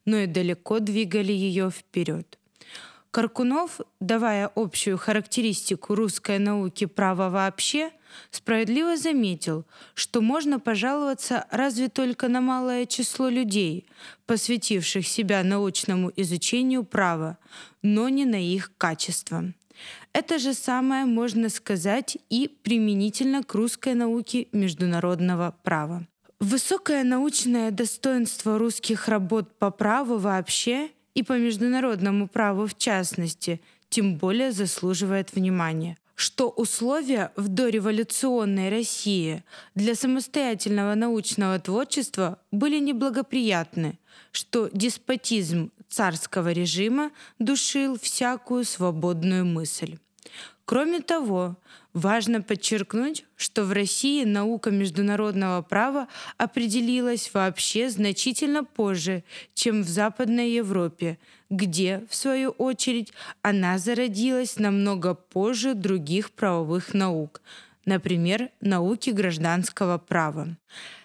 [0.05, 2.39] но и далеко двигали ее вперед.
[3.13, 7.93] Каркунов, давая общую характеристику русской науки права вообще,
[8.31, 9.65] справедливо заметил,
[9.95, 13.87] что можно пожаловаться разве только на малое число людей,
[14.27, 17.39] посвятивших себя научному изучению права,
[17.83, 19.53] но не на их качество.
[20.13, 26.07] Это же самое можно сказать и применительно к русской науке международного права.
[26.39, 34.17] Высокое научное достоинство русских работ по праву вообще и по международному праву в частности тем
[34.17, 39.45] более заслуживает внимания что условия в дореволюционной России
[39.75, 43.99] для самостоятельного научного творчества были неблагоприятны,
[44.31, 49.99] что деспотизм царского режима душил всякую свободную мысль.
[50.65, 51.57] Кроме того,
[51.95, 56.09] важно подчеркнуть, что в России наука международного права
[56.39, 59.25] определилась вообще значительно позже,
[59.55, 61.19] чем в Западной Европе,
[61.51, 63.13] где, в свою очередь,
[63.43, 67.43] она зародилась намного позже других правовых наук,
[67.85, 70.57] например, науки гражданского права.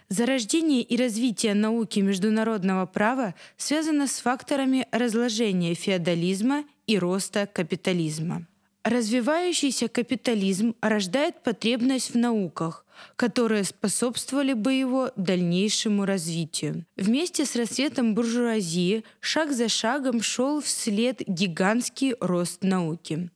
[0.09, 8.47] Зарождение и развитие науки международного права связано с факторами разложения феодализма и роста капитализма.
[8.87, 12.85] Развивающийся капитализм рождает потребность в науках,
[13.17, 16.85] которые способствовали бы его дальнейшему развитию.
[16.95, 23.29] Вместе с рассветом буржуазии шаг за шагом шел вслед гигантский рост науки.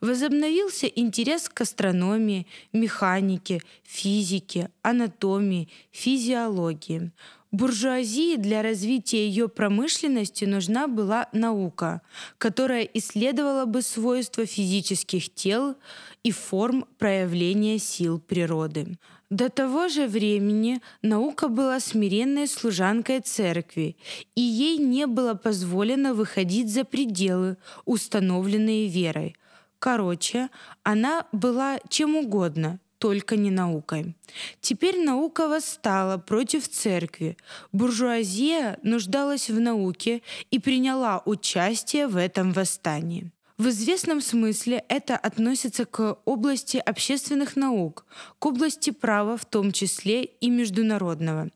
[0.00, 7.12] Возобновился интерес к астрономии, механике, физике, анатомии, физиологии.
[7.52, 12.02] Буржуазии для развития ее промышленности нужна была наука,
[12.38, 15.76] которая исследовала бы свойства физических тел
[16.24, 18.98] и форм проявления сил природы.
[19.30, 23.96] До того же времени наука была смиренной служанкой церкви,
[24.34, 29.36] и ей не было позволено выходить за пределы, установленные верой.
[29.78, 30.48] Короче,
[30.84, 34.14] она была чем угодно, только не наукой.
[34.60, 37.36] Теперь наука восстала против церкви.
[37.72, 43.30] Буржуазия нуждалась в науке и приняла участие в этом восстании.
[43.58, 48.04] В известном смысле это относится к области общественных наук,
[48.38, 51.48] к области права в том числе и международного.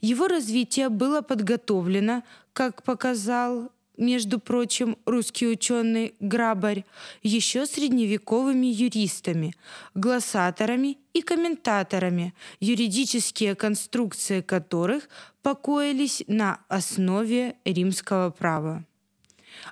[0.00, 2.22] Его развитие было подготовлено,
[2.52, 6.84] как показал между прочим, русский ученый Грабарь,
[7.22, 9.54] еще средневековыми юристами,
[9.94, 15.08] глоссаторами и комментаторами, юридические конструкции которых
[15.42, 18.84] покоились на основе римского права.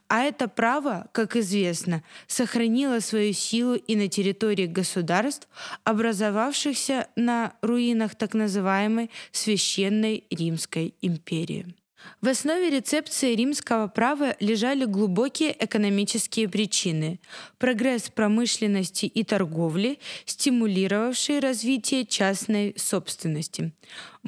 [0.09, 5.49] А это право, как известно, сохранило свою силу и на территории государств,
[5.85, 11.75] образовавшихся на руинах так называемой Священной Римской империи.
[12.21, 17.21] В основе рецепции римского права лежали глубокие экономические причины.
[17.59, 23.73] Прогресс промышленности и торговли, стимулировавший развитие частной собственности.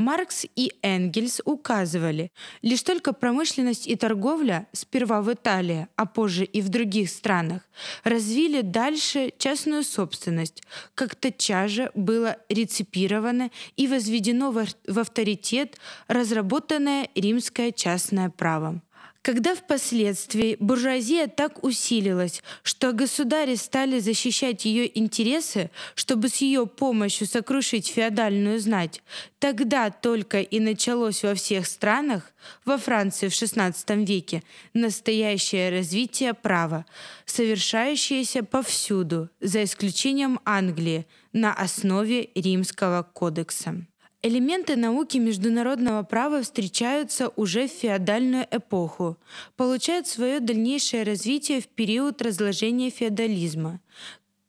[0.01, 2.32] Маркс и Энгельс указывали,
[2.62, 7.62] лишь только промышленность и торговля, сперва в Италии, а позже и в других странах,
[8.02, 10.62] развили дальше частную собственность,
[10.94, 15.77] как тотчас же было реципировано и возведено в авторитет
[16.09, 18.81] разработанное римское частное право.
[19.22, 27.26] Когда впоследствии буржуазия так усилилась, что государи стали защищать ее интересы, чтобы с ее помощью
[27.26, 29.02] сокрушить феодальную знать,
[29.38, 32.32] тогда только и началось во всех странах,
[32.64, 34.42] во Франции в XVI веке,
[34.72, 36.86] настоящее развитие права,
[37.26, 43.84] совершающееся повсюду, за исключением Англии, на основе Римского кодекса.
[44.22, 49.16] Элементы науки международного права встречаются уже в феодальную эпоху,
[49.56, 53.80] получают свое дальнейшее развитие в период разложения феодализма,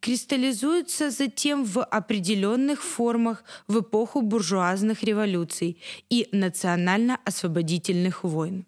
[0.01, 5.77] кристаллизуются затем в определенных формах в эпоху буржуазных революций
[6.09, 8.65] и национально-освободительных войн.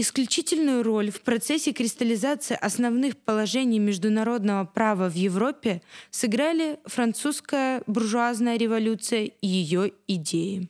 [0.00, 9.24] Исключительную роль в процессе кристаллизации основных положений международного права в Европе сыграли французская буржуазная революция
[9.24, 10.68] и ее идеи.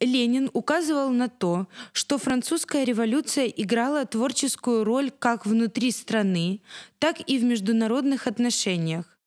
[0.00, 6.62] Ленин указывал на то, что французская революция играла творческую роль как внутри страны,
[6.98, 9.18] так и в международных отношениях,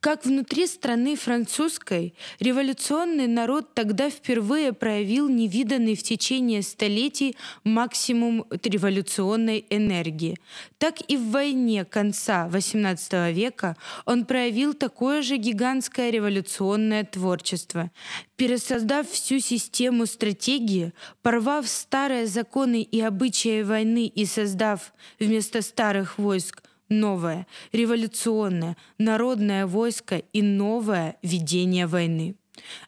[0.00, 9.66] как внутри страны французской революционный народ тогда впервые проявил невиданный в течение столетий максимум революционной
[9.68, 10.38] энергии,
[10.78, 17.90] так и в войне конца XVIII века он проявил такое же гигантское революционное творчество.
[18.36, 26.62] Пересоздав всю систему стратегии, порвав старые законы и обычаи войны и создав вместо старых войск
[26.90, 32.34] новое, революционное, народное войско и новое ведение войны.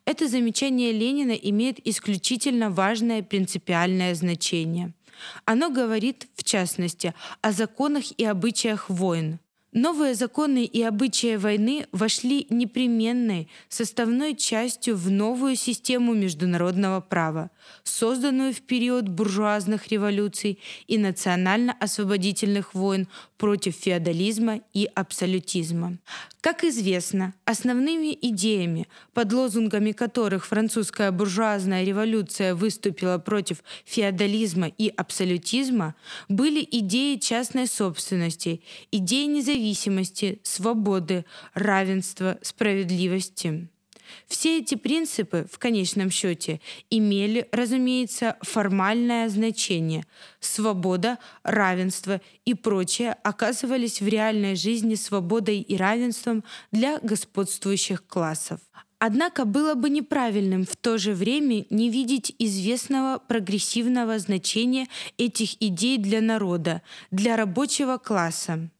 [0.05, 4.93] Это замечание Ленина имеет исключительно важное принципиальное значение.
[5.45, 9.39] Оно говорит, в частности, о законах и обычаях войн,
[9.73, 17.51] Новые законы и обычаи войны вошли непременной составной частью в новую систему международного права,
[17.85, 25.99] созданную в период буржуазных революций и национально-освободительных войн против феодализма и абсолютизма.
[26.41, 35.95] Как известно, основными идеями, под лозунгами которых французская буржуазная революция выступила против феодализма и абсолютизма,
[36.29, 41.25] были идеи частной собственности, идеи независимости, свободы,
[41.55, 43.69] равенства, справедливости.
[44.27, 46.61] Все эти принципы в конечном счете
[46.91, 50.05] имели, разумеется, формальное значение.
[50.41, 58.61] Свобода, равенство и прочее оказывались в реальной жизни свободой и равенством для господствующих классов.
[59.05, 64.87] Однако было бы неправильным в то же время не видеть известного прогрессивного значения
[65.19, 68.71] этих идей для народа, для рабочего класса.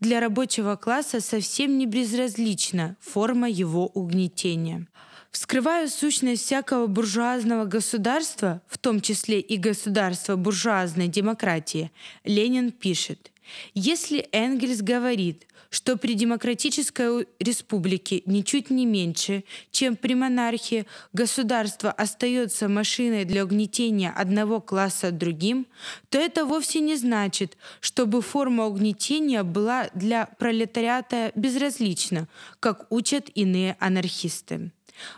[0.00, 4.86] Для рабочего класса совсем не безразлична форма его угнетения.
[5.30, 11.92] Вскрывая сущность всякого буржуазного государства, в том числе и государства буржуазной демократии,
[12.24, 13.30] Ленин пишет,
[13.74, 22.68] если Энгельс говорит, что при демократической республике ничуть не меньше, чем при монархии, государство остается
[22.68, 25.66] машиной для угнетения одного класса другим,
[26.08, 32.28] то это вовсе не значит, чтобы форма угнетения была для пролетариата безразлична,
[32.58, 34.72] как учат иные анархисты.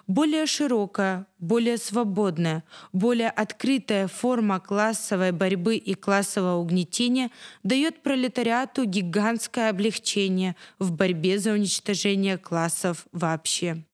[0.07, 7.31] Более широкая, более свободная, более открытая форма классовой борьбы и классового угнетения
[7.63, 13.85] дает пролетариату гигантское облегчение в борьбе за уничтожение классов вообще.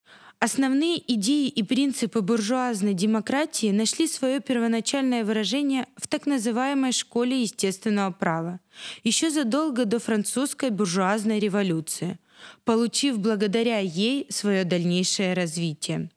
[0.41, 8.13] Основные идеи и принципы буржуазной демократии нашли свое первоначальное выражение в так называемой школе естественного
[8.13, 8.61] права,
[9.03, 12.19] еще задолго до французской буржуазной революции–
[12.65, 16.11] получив благодаря ей свое дальнейшее развитие.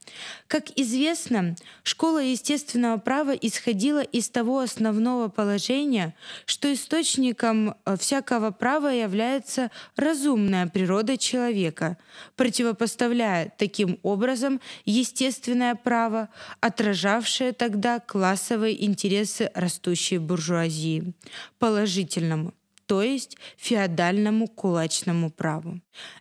[0.48, 6.14] Как известно, школа естественного права исходила из того основного положения,
[6.46, 11.98] что источником э, всякого права является разумная природа человека,
[12.36, 16.30] противопоставляя таким образом естественное право,
[16.60, 21.14] отражавшее тогда классовые интересы растущей буржуазии,
[21.60, 22.54] положительному
[22.92, 25.80] то есть феодальному кулачному праву.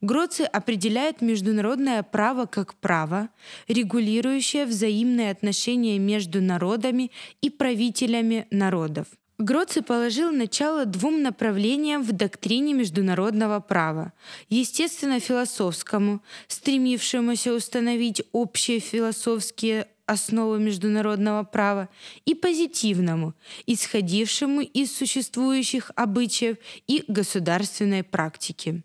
[0.01, 3.29] Гроций определяет международное право как право,
[3.67, 7.11] регулирующее взаимные отношения между народами
[7.41, 14.13] и правителями народов– Гроци положил начало двум направлениям в доктрине международного права.
[14.47, 21.89] Естественно-философскому, стремившемуся установить общие философские основы международного права,
[22.25, 23.33] и позитивному,
[23.65, 26.57] исходившему из существующих обычаев
[26.87, 28.83] и государственной практики.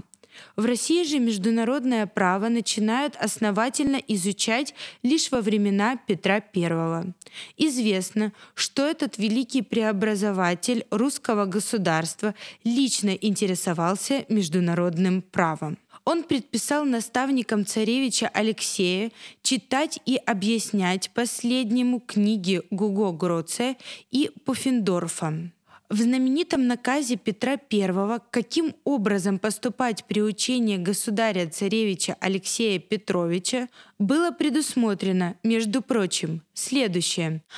[0.56, 4.74] В России же международное право начинают основательно изучать
[5.04, 7.14] лишь во времена Петра I.
[7.58, 15.78] Известно, что этот великий преобразователь русского государства лично интересовался международным правом.
[16.06, 19.12] Он предписал наставникам царевича Алексея
[19.42, 23.76] читать и объяснять последнему книги Гуго Гроция
[24.12, 25.52] и Пуффендорфа.
[25.90, 33.68] В знаменитом наказе Петра I каким образом поступать при учении государя-царевича Алексея Петровича
[34.00, 37.42] было предусмотрено, между прочим, следующее–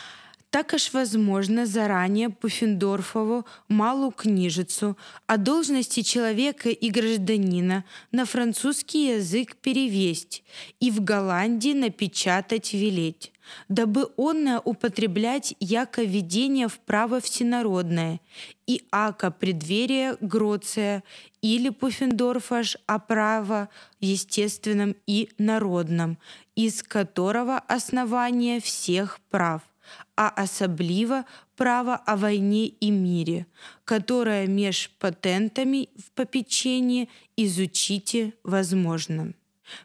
[0.49, 10.43] також возможно заранее Пуффендорфову малую книжицу о должности человека и гражданина на французский язык перевесть
[10.79, 13.31] и в Голландии напечатать велеть,
[13.69, 18.19] дабы онное употреблять яко введение в право всенародное
[18.65, 21.03] и ака предверие Гроция
[21.41, 23.69] или Пуффендорфа ж о право
[23.99, 26.17] естественном и народном,
[26.55, 29.61] из которого основание всех прав–
[30.15, 33.47] а особливо право о войне и мире,
[33.85, 39.33] которое меж патентами в попечении изучите возможно.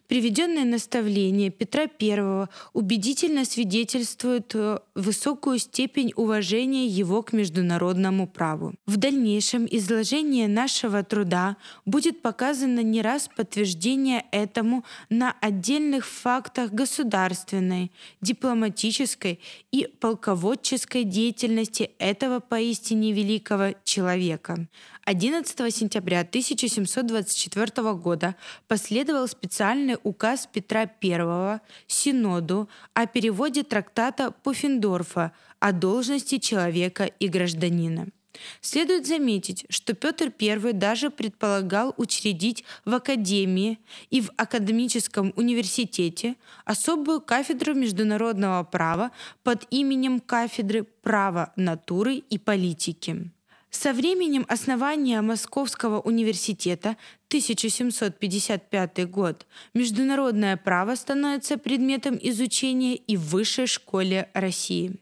[0.09, 8.75] Приведенное наставление Петра I убедительно свидетельствует э, высокую степень уважения его к международному праву.
[8.87, 17.91] В дальнейшем изложении нашего труда будет показано не раз подтверждение этому на отдельных фактах государственной,
[18.21, 19.41] дипломатической
[19.71, 24.69] и полководческой деятельности этого поистине великого человека.
[25.05, 28.37] 11 сентября 1724 года
[28.69, 38.09] последовал специальный указ Петра I Синоду о переводе трактата Пуффендорфа о должности человека и гражданина.
[38.61, 43.81] Следует заметить, что Петр I даже предполагал учредить в Академии
[44.11, 49.11] и в Академическом университете особую кафедру международного права
[49.43, 53.33] под именем кафедры права натуры и политики.
[53.73, 56.97] Со временем основания Московского университета
[57.29, 65.01] 1755 год международное право становится предметом изучения и в Высшей школе России.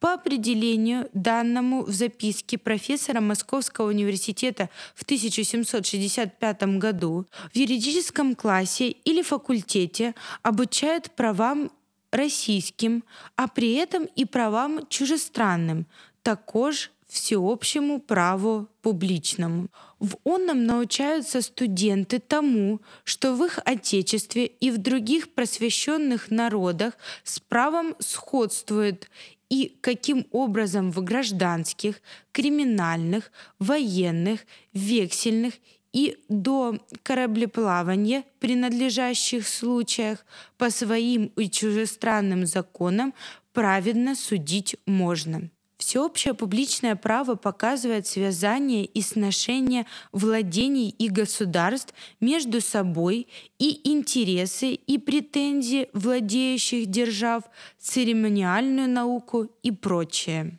[0.00, 9.22] По определению, данному в записке профессора Московского университета в 1765 году, в юридическом классе или
[9.22, 11.70] факультете обучают правам
[12.10, 13.04] российским,
[13.36, 15.86] а при этом и правам чужестранным,
[16.24, 19.68] також всеобщему праву публичному.
[19.98, 27.38] В онном научаются студенты тому, что в их Отечестве и в других просвещенных народах с
[27.38, 29.10] правом сходствует
[29.50, 32.00] и каким образом в гражданских,
[32.32, 34.40] криминальных, военных,
[34.72, 35.52] вексельных
[35.92, 40.24] и до кораблеплавания принадлежащих случаях
[40.56, 43.12] по своим и чужестранным законам
[43.52, 45.50] праведно судить можно.
[45.82, 53.26] Всеобщее публичное право показывает связание и сношение владений и государств между собой
[53.58, 57.42] и интересы и претензии владеющих держав,
[57.80, 60.56] церемониальную науку и прочее.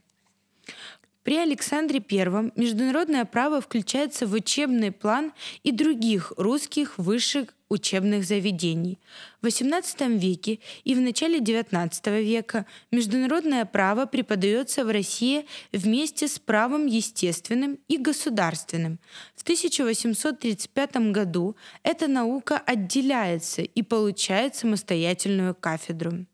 [1.24, 5.32] При Александре I международное право включается в учебный план
[5.64, 9.00] и других русских высших учебных заведений.
[9.42, 16.40] В XVIII веке и в начале XIX века международное право преподается в России вместе с
[16.40, 19.00] правом естественным и государственным.
[19.36, 26.26] В 1835 году эта наука отделяется и получает самостоятельную кафедру.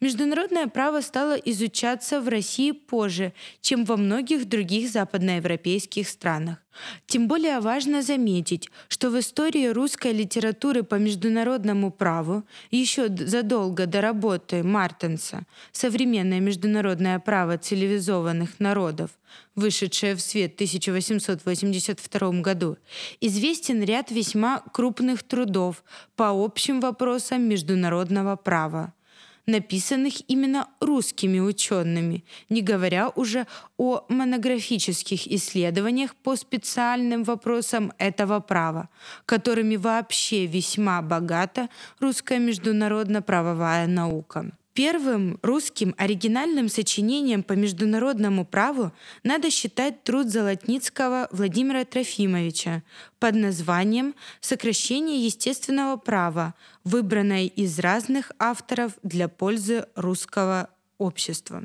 [0.00, 6.58] Международное право стало изучаться в России позже, чем во многих других западноевропейских странах.
[7.06, 14.00] Тем более важно заметить, что в истории русской литературы по международному праву еще задолго до
[14.00, 19.10] работы Мартенса «Современное международное право цивилизованных народов»,
[19.54, 22.76] вышедшее в свет в 1882 году,
[23.20, 25.82] известен ряд весьма крупных трудов
[26.16, 28.94] по общим вопросам международного права
[29.48, 33.46] написанных именно русскими учеными, не говоря уже
[33.78, 38.88] о монографических исследованиях по специальным вопросам этого права,
[39.26, 41.68] которыми вообще весьма богата
[41.98, 44.52] русская международно-правовая наука.
[44.78, 48.92] Первым русским оригинальным сочинением по международному праву
[49.24, 52.84] надо считать труд Золотницкого Владимира Трофимовича
[53.18, 61.64] под названием «Сокращение естественного права», выбранное из разных авторов для пользы русского общества.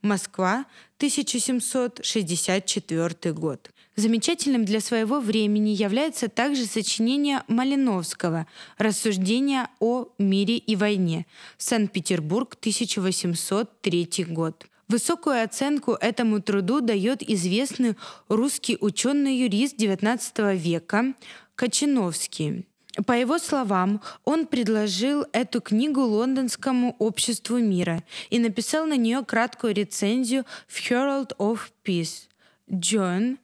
[0.00, 0.66] Москва,
[0.98, 3.71] 1764 год.
[3.94, 8.46] Замечательным для своего времени является также сочинение Малиновского
[8.78, 11.26] «Рассуждения о мире и войне.
[11.58, 14.66] Санкт-Петербург, 1803 год».
[14.88, 17.96] Высокую оценку этому труду дает известный
[18.28, 21.14] русский ученый-юрист XIX века
[21.54, 22.66] Кочиновский.
[23.06, 29.74] По его словам, он предложил эту книгу Лондонскому обществу мира и написал на нее краткую
[29.74, 32.28] рецензию в Herald of Peace.
[32.70, 33.38] Джон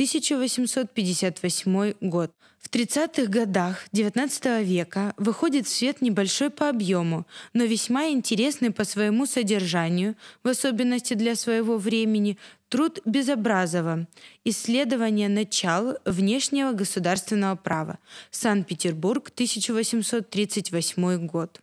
[0.00, 2.32] 1858 год.
[2.58, 8.84] В 30-х годах XIX века выходит в свет небольшой по объему, но весьма интересный по
[8.84, 12.38] своему содержанию, в особенности для своего времени,
[12.70, 14.06] труд Безобразова
[14.42, 17.98] «Исследование начал внешнего государственного права.
[18.30, 21.60] Санкт-Петербург, 1838 год».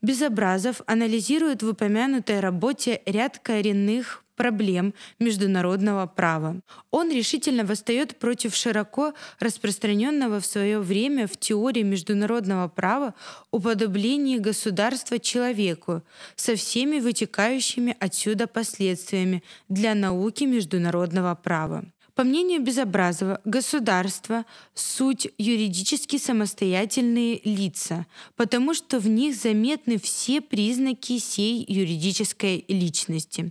[0.00, 6.60] Безобразов анализирует в упомянутой работе ряд коренных проблем международного права.
[6.90, 13.14] Он решительно восстает против широко распространенного в свое время в теории международного права
[13.50, 16.02] уподобления государства человеку
[16.36, 21.84] со всеми вытекающими отсюда последствиями для науки международного права.
[22.14, 24.44] По мнению Безобразова, государство—
[24.74, 28.06] суть юридически самостоятельные лица,
[28.36, 33.50] потому что в них заметны все признаки сей юридической личности.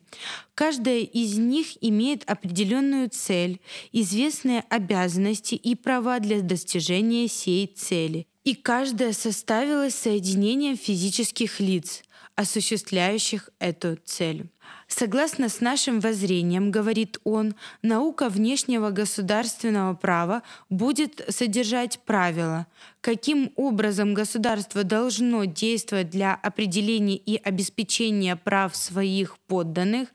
[0.53, 3.59] Каждая из них имеет определенную цель,
[3.91, 8.27] известные обязанности и права для достижения сей цели.
[8.43, 12.03] И каждая составилась соединением физических лиц,
[12.35, 14.49] осуществляющих эту цель.
[14.93, 22.67] Согласно с нашим воззрением, говорит он, наука внешнего государственного права будет содержать правила,
[23.01, 30.09] каким образом государство должно действовать для определения и обеспечения прав своих подданных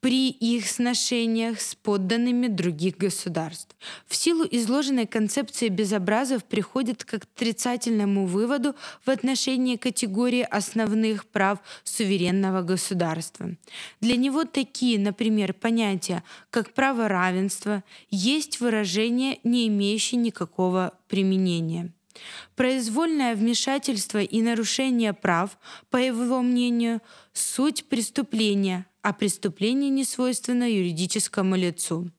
[0.00, 3.76] при их сношениях с подданными других государств.
[4.08, 8.74] В силу изложенной концепции безобразов приходит к отрицательному выводу
[9.06, 13.50] в отношении категории основных прав суверенного государства.
[14.00, 21.92] Для него такие, например, понятия, как право равенства, есть выражение, не имеющее никакого применения.
[22.56, 25.58] Произвольное вмешательство и нарушение прав,
[25.90, 27.00] по его мнению,
[27.32, 32.10] суть преступления, а преступление не свойственно юридическому лицу.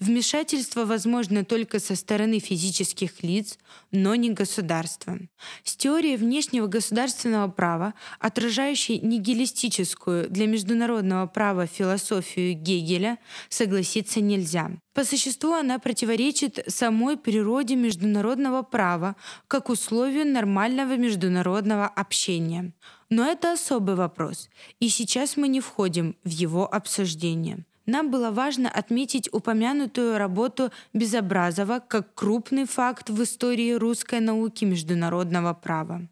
[0.00, 3.58] Вмешательство возможно только со стороны физических лиц,
[3.90, 5.18] но не государства.
[5.64, 14.70] С теорией внешнего государственного права, отражающей нигилистическую для международного права философию Гегеля, согласиться нельзя.
[14.94, 19.16] По существу она противоречит самой природе международного права
[19.46, 22.72] как условию нормального международного общения.
[23.10, 28.70] Но это особый вопрос, и сейчас мы не входим в его обсуждение нам было важно
[28.70, 36.02] отметить упомянутую работу Безобразова как крупный факт в истории русской науки международного права.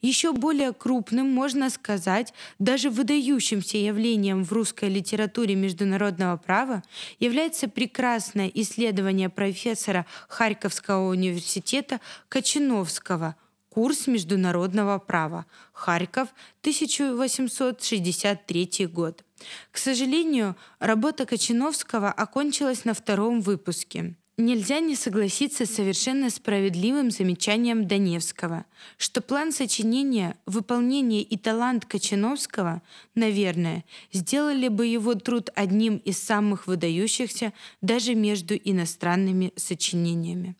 [0.00, 6.82] Еще более крупным, можно сказать, даже выдающимся явлением в русской литературе международного права
[7.18, 13.34] является прекрасное исследование профессора Харьковского университета Кочиновского
[13.70, 15.46] «Курс международного права.
[15.72, 16.28] Харьков,
[16.60, 19.24] 1863 год».
[19.70, 24.16] К сожалению, работа Кочиновского окончилась на втором выпуске.
[24.40, 28.64] Нельзя не согласиться с совершенно справедливым замечанием Даневского,
[28.96, 32.80] что план сочинения, выполнение и талант Кочиновского,
[33.14, 37.52] наверное, сделали бы его труд одним из самых выдающихся
[37.82, 40.56] даже между иностранными сочинениями.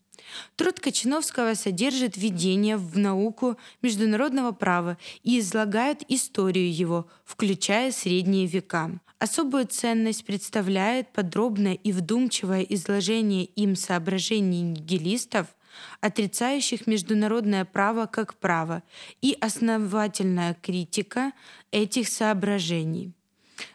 [0.55, 8.91] Труд Кочиновского содержит введение в науку международного права и излагает историю его, включая средние века.
[9.19, 15.47] Особую ценность представляет подробное и вдумчивое изложение им соображений нигилистов,
[15.99, 18.83] отрицающих международное право как право,
[19.21, 21.33] и основательная критика
[21.71, 23.13] этих соображений.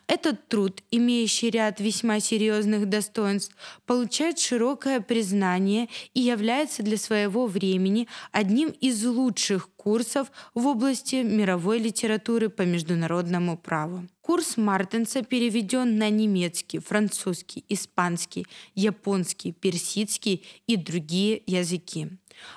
[0.06, 8.08] Этот труд, имеющий ряд весьма серьезных достоинств, получает широкое признание и является для своего времени
[8.30, 14.06] одним из лучших курсов в области мировой литературы по международному праву.
[14.20, 18.46] Курс Мартенса переведен на немецкий, французский, испанский,
[18.76, 22.08] японский, персидский и другие языки.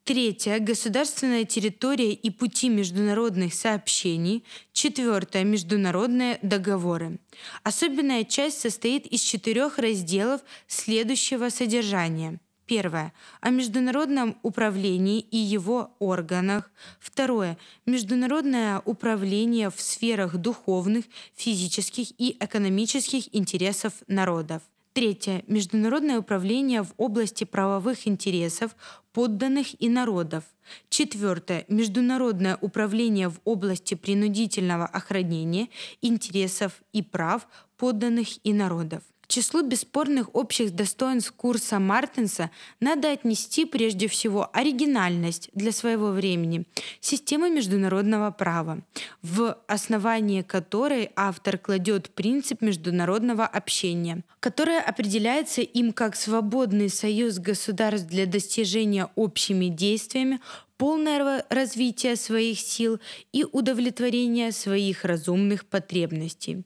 [0.05, 4.43] Третье– государственная территория и пути международных сообщений.
[4.73, 7.21] Четвертое– международные договоры.
[7.63, 12.41] Особенная часть состоит из четырех разделов следующего содержания.
[12.67, 13.13] Первое.
[13.41, 16.73] О международном управлении и его органах.
[16.99, 17.57] Второе.
[17.87, 21.05] Международное управление в сферах духовных,
[21.37, 24.63] физических и экономических интересов народов.
[24.93, 25.43] Третье.
[25.47, 28.77] Международное управление в области правовых интересов
[29.15, 30.45] подданных и народов.
[30.91, 31.65] Четвертое.
[31.69, 35.69] Международное управление в области принудительного охранения
[36.03, 37.49] интересов и прав
[37.79, 39.03] подданных и народов
[39.33, 42.51] числу бесспорных общих достоинств курса Мартенса
[42.81, 46.67] надо отнести прежде всего оригинальность для своего времени
[47.01, 48.83] системы международного права,
[49.23, 58.09] в основании которой автор кладет принцип международного общения, которое определяется им как свободный союз государств
[58.09, 60.41] для достижения общими действиями
[60.77, 62.99] полное развитие своих сил
[63.33, 66.65] и удовлетворение своих разумных потребностей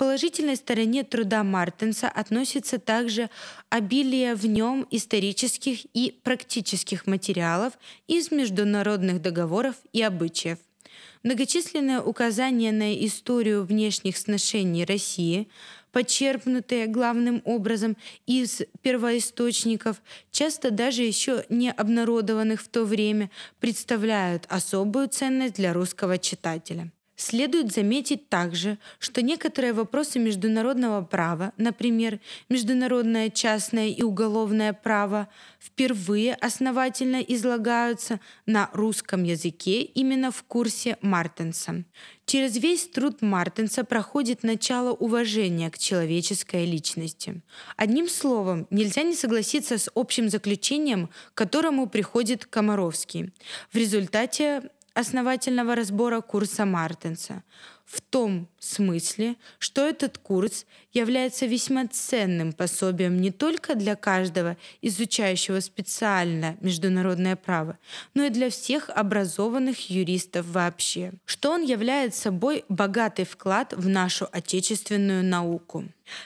[0.00, 3.28] положительной стороне труда Мартенса относится также
[3.68, 7.74] обилие в нем исторических и практических материалов
[8.08, 10.56] из международных договоров и обычаев.
[11.22, 15.50] Многочисленные указания на историю внешних сношений России,
[15.92, 20.00] почерпнутые главным образом из первоисточников,
[20.30, 26.90] часто даже еще не обнародованных в то время, представляют особую ценность для русского читателя.
[27.20, 32.18] Следует заметить также, что некоторые вопросы международного права, например,
[32.48, 35.28] международное частное и уголовное право,
[35.60, 41.84] впервые основательно излагаются на русском языке именно в курсе Мартенса.
[42.24, 47.42] Через весь труд Мартенса проходит начало уважения к человеческой личности.
[47.76, 53.34] Одним словом, нельзя не согласиться с общим заключением, к которому приходит Комаровский.
[53.70, 57.42] В результате основательного разбора курса Мартенса.
[57.84, 65.60] В том смысле, что этот курс является весьма ценным пособием не только для каждого изучающего
[65.60, 67.78] специально международное право,
[68.14, 74.28] но и для всех образованных юристов вообще, что он является собой богатый вклад в нашу
[74.32, 75.84] отечественную науку.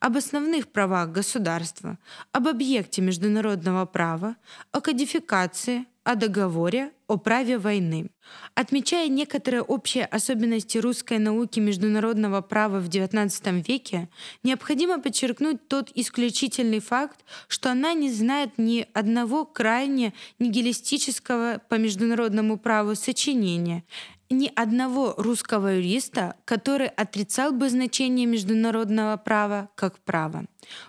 [0.00, 1.98] Об основных правах государства,
[2.32, 4.36] об объекте международного права,
[4.72, 8.10] о кодификации, о договоре о праве войны.
[8.54, 14.08] Отмечая некоторые общие особенности русской науки международного права в XIX веке,
[14.42, 22.58] необходимо подчеркнуть тот исключительный факт, что она не знает ни одного крайне нигилистического по международному
[22.58, 23.84] праву сочинения,
[24.30, 30.46] ни одного русского юриста, который отрицал бы значение международного права как права.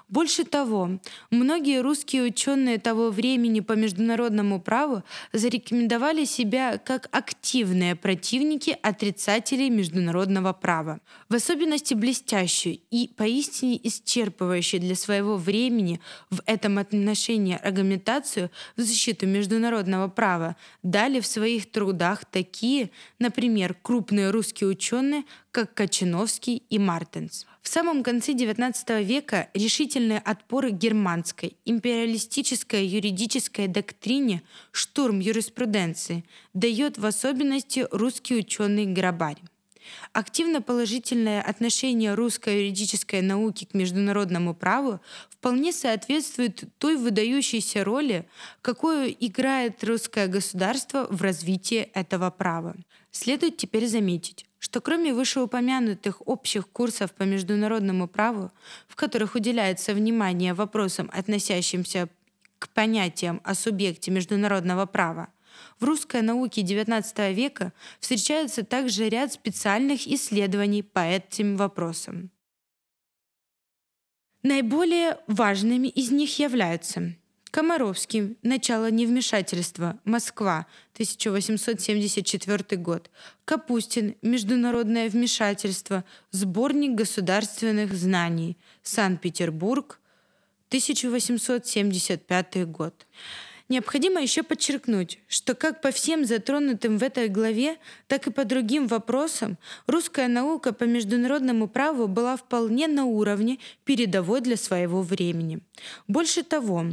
[0.07, 0.99] Больше того,
[1.31, 10.53] многие русские ученые того времени по международному праву зарекомендовали себя как активные противники отрицателей международного
[10.53, 10.99] права.
[11.29, 19.25] В особенности блестящую и поистине исчерпывающую для своего времени в этом отношении аргументацию в защиту
[19.25, 27.45] международного права дали в своих трудах такие, например, крупные русские ученые, как Кочиновский и Мартенс.
[27.63, 37.05] В самом конце XIX века решительный отпор германской империалистической юридической доктрине штурм юриспруденции дает в
[37.05, 39.41] особенности русский ученый Грабарь.
[40.11, 44.99] Активно положительное отношение русской юридической науки к международному праву
[45.29, 48.27] вполне соответствует той выдающейся роли,
[48.61, 52.75] какую играет русское государство в развитии этого права.
[53.11, 58.49] Следует теперь заметить, что кроме вышеупомянутых общих курсов по международному праву,
[58.87, 62.07] в которых уделяется внимание вопросам, относящимся
[62.59, 65.27] к понятиям о субъекте международного права,
[65.81, 72.31] в русской науке XIX века встречается также ряд специальных исследований по этим вопросам.
[74.43, 77.13] Наиболее важными из них являются
[77.53, 78.35] Комаровский.
[78.41, 79.99] Начало невмешательства.
[80.05, 80.65] Москва.
[80.93, 83.11] 1874 год.
[83.45, 84.15] Капустин.
[84.23, 86.03] Международное вмешательство.
[86.31, 88.57] Сборник государственных знаний.
[88.81, 89.99] Санкт-Петербург.
[90.69, 93.05] 1875 год.
[93.69, 97.77] Необходимо еще подчеркнуть, что как по всем затронутым в этой главе,
[98.07, 104.41] так и по другим вопросам русская наука по международному праву была вполне на уровне передовой
[104.41, 105.59] для своего времени.
[106.07, 106.87] Больше того,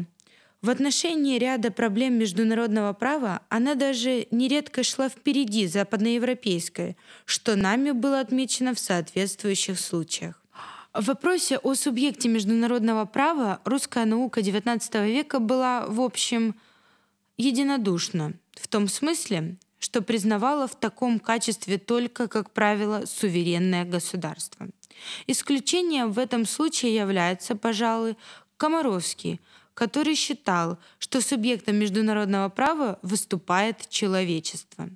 [0.62, 8.20] в отношении ряда проблем международного права она даже нередко шла впереди западноевропейской, что нами было
[8.20, 10.43] отмечено в соответствующих случаях.
[10.93, 16.55] В вопросе о субъекте международного права русская наука XIX века была, в общем,
[17.39, 24.69] единодушна, в том смысле, что признавала в таком качестве только, как правило, суверенное государство.
[25.27, 28.16] Исключением в этом случае является, пожалуй,
[28.59, 29.41] Комаровский,
[29.81, 34.90] который считал, что субъектом международного права выступает человечество.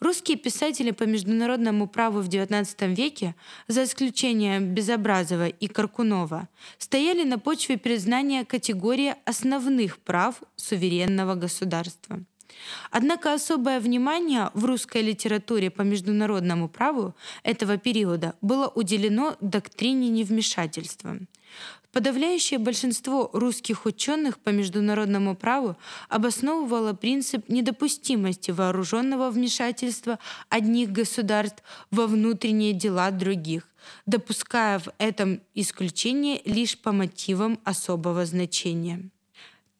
[0.00, 3.36] Русские писатели по международному праву в XIX веке,
[3.68, 12.18] за исключением Безобразова и Каркунова, стояли на почве признания категории основных прав суверенного государства.
[12.90, 17.14] Однако особое внимание в русской литературе по международному праву
[17.44, 21.16] этого периода было уделено доктрине невмешательства.
[21.92, 25.76] Подавляющее большинство русских ученых по международному праву
[26.08, 33.68] обосновывало принцип недопустимости вооруженного вмешательства одних государств во внутренние дела других,
[34.06, 39.10] допуская в этом исключение лишь по мотивам особого значения.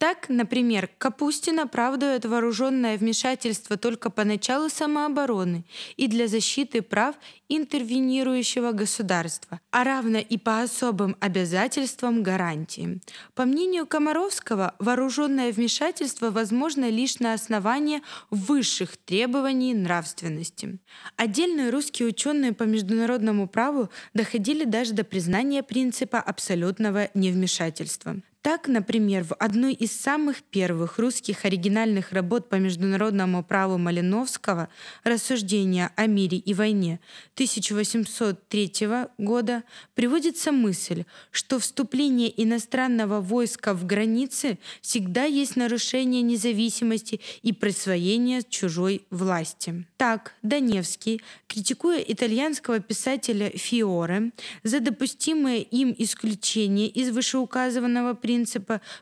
[0.00, 5.66] Так, например, Капустин оправдывает вооруженное вмешательство только по началу самообороны
[5.98, 7.16] и для защиты прав
[7.50, 13.02] интервенирующего государства, а равно и по особым обязательствам гарантии.
[13.34, 18.00] По мнению Комаровского, вооруженное вмешательство возможно лишь на основании
[18.30, 20.78] высших требований нравственности.
[21.16, 28.16] Отдельные русские ученые по международному праву доходили даже до признания принципа абсолютного невмешательства.
[28.42, 34.70] Так, например, в одной из самых первых русских оригинальных работ по международному праву Малиновского
[35.04, 37.00] «Рассуждения о мире и войне»
[37.34, 38.72] 1803
[39.18, 39.62] года
[39.94, 49.04] приводится мысль, что вступление иностранного войска в границы всегда есть нарушение независимости и присвоение чужой
[49.10, 49.84] власти.
[49.98, 58.29] Так, Даневский, критикуя итальянского писателя Фиоре за допустимое им исключение из вышеуказанного принципа,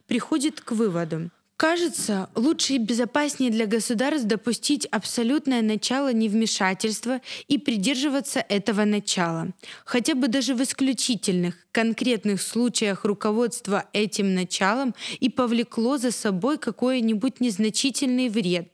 [0.07, 1.31] приходит к выводу.
[1.59, 9.49] Кажется, лучше и безопаснее для государств допустить абсолютное начало невмешательства и придерживаться этого начала.
[9.85, 17.41] Хотя бы даже в исключительных, конкретных случаях руководство этим началом и повлекло за собой какой-нибудь
[17.41, 18.69] незначительный вред,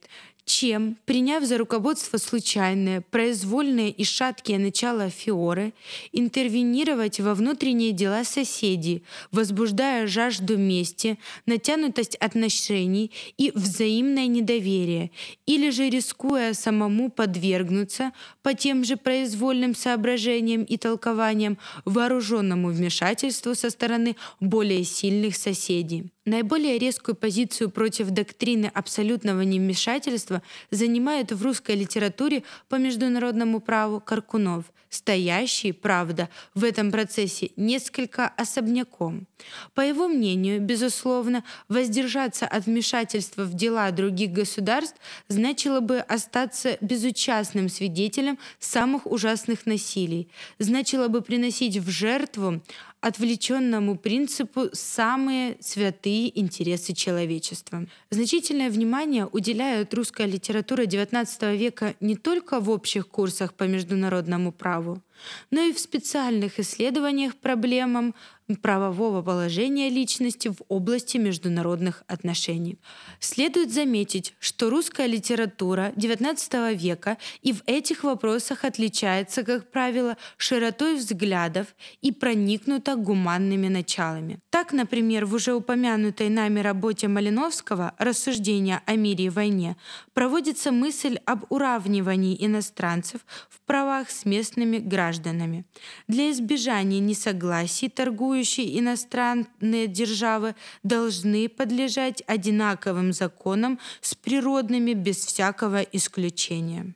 [0.44, 5.72] чем, приняв за руководство случайное, произвольное и шаткие начала Фиоры,
[6.12, 9.02] интервенировать во внутренние дела соседей,
[9.32, 15.10] возбуждая жажду мести, натянутость отношений и взаимное недоверие,
[15.46, 18.12] или же рискуя самому подвергнуться
[18.42, 26.10] по тем же произвольным соображениям и толкованиям вооруженному вмешательству со стороны более сильных соседей.
[26.26, 30.33] Наиболее резкую позицию против доктрины абсолютного невмешательства
[30.70, 39.26] занимает в русской литературе по международному праву Каркунов, стоящий, правда, в этом процессе несколько особняком.
[39.74, 44.96] По его мнению, безусловно, воздержаться от вмешательства в дела других государств
[45.28, 50.28] значило бы остаться безучастным свидетелем самых ужасных насилий,
[50.58, 52.62] значило бы приносить в жертву
[53.04, 57.86] отвлеченному принципу самые святые интересы человечества.
[58.08, 65.02] Значительное внимание уделяет русская литература XIX века не только в общих курсах по международному праву,
[65.50, 68.14] но и в специальных исследованиях проблемам
[68.60, 72.78] правового положения личности в области международных отношений.
[73.18, 80.96] Следует заметить, что русская литература XIX века и в этих вопросах отличается, как правило, широтой
[80.96, 81.68] взглядов
[82.02, 84.40] и проникнута гуманными началами.
[84.50, 89.76] Так, например, в уже упомянутой нами работе Малиновского «Рассуждения о мире и войне»
[90.12, 95.64] проводится мысль об уравнивании иностранцев в правах с местными гражданами.
[96.08, 105.82] Для избежания несогласий торгующих существующие иностранные державы должны подлежать одинаковым законам с природными без всякого
[105.82, 106.94] исключения.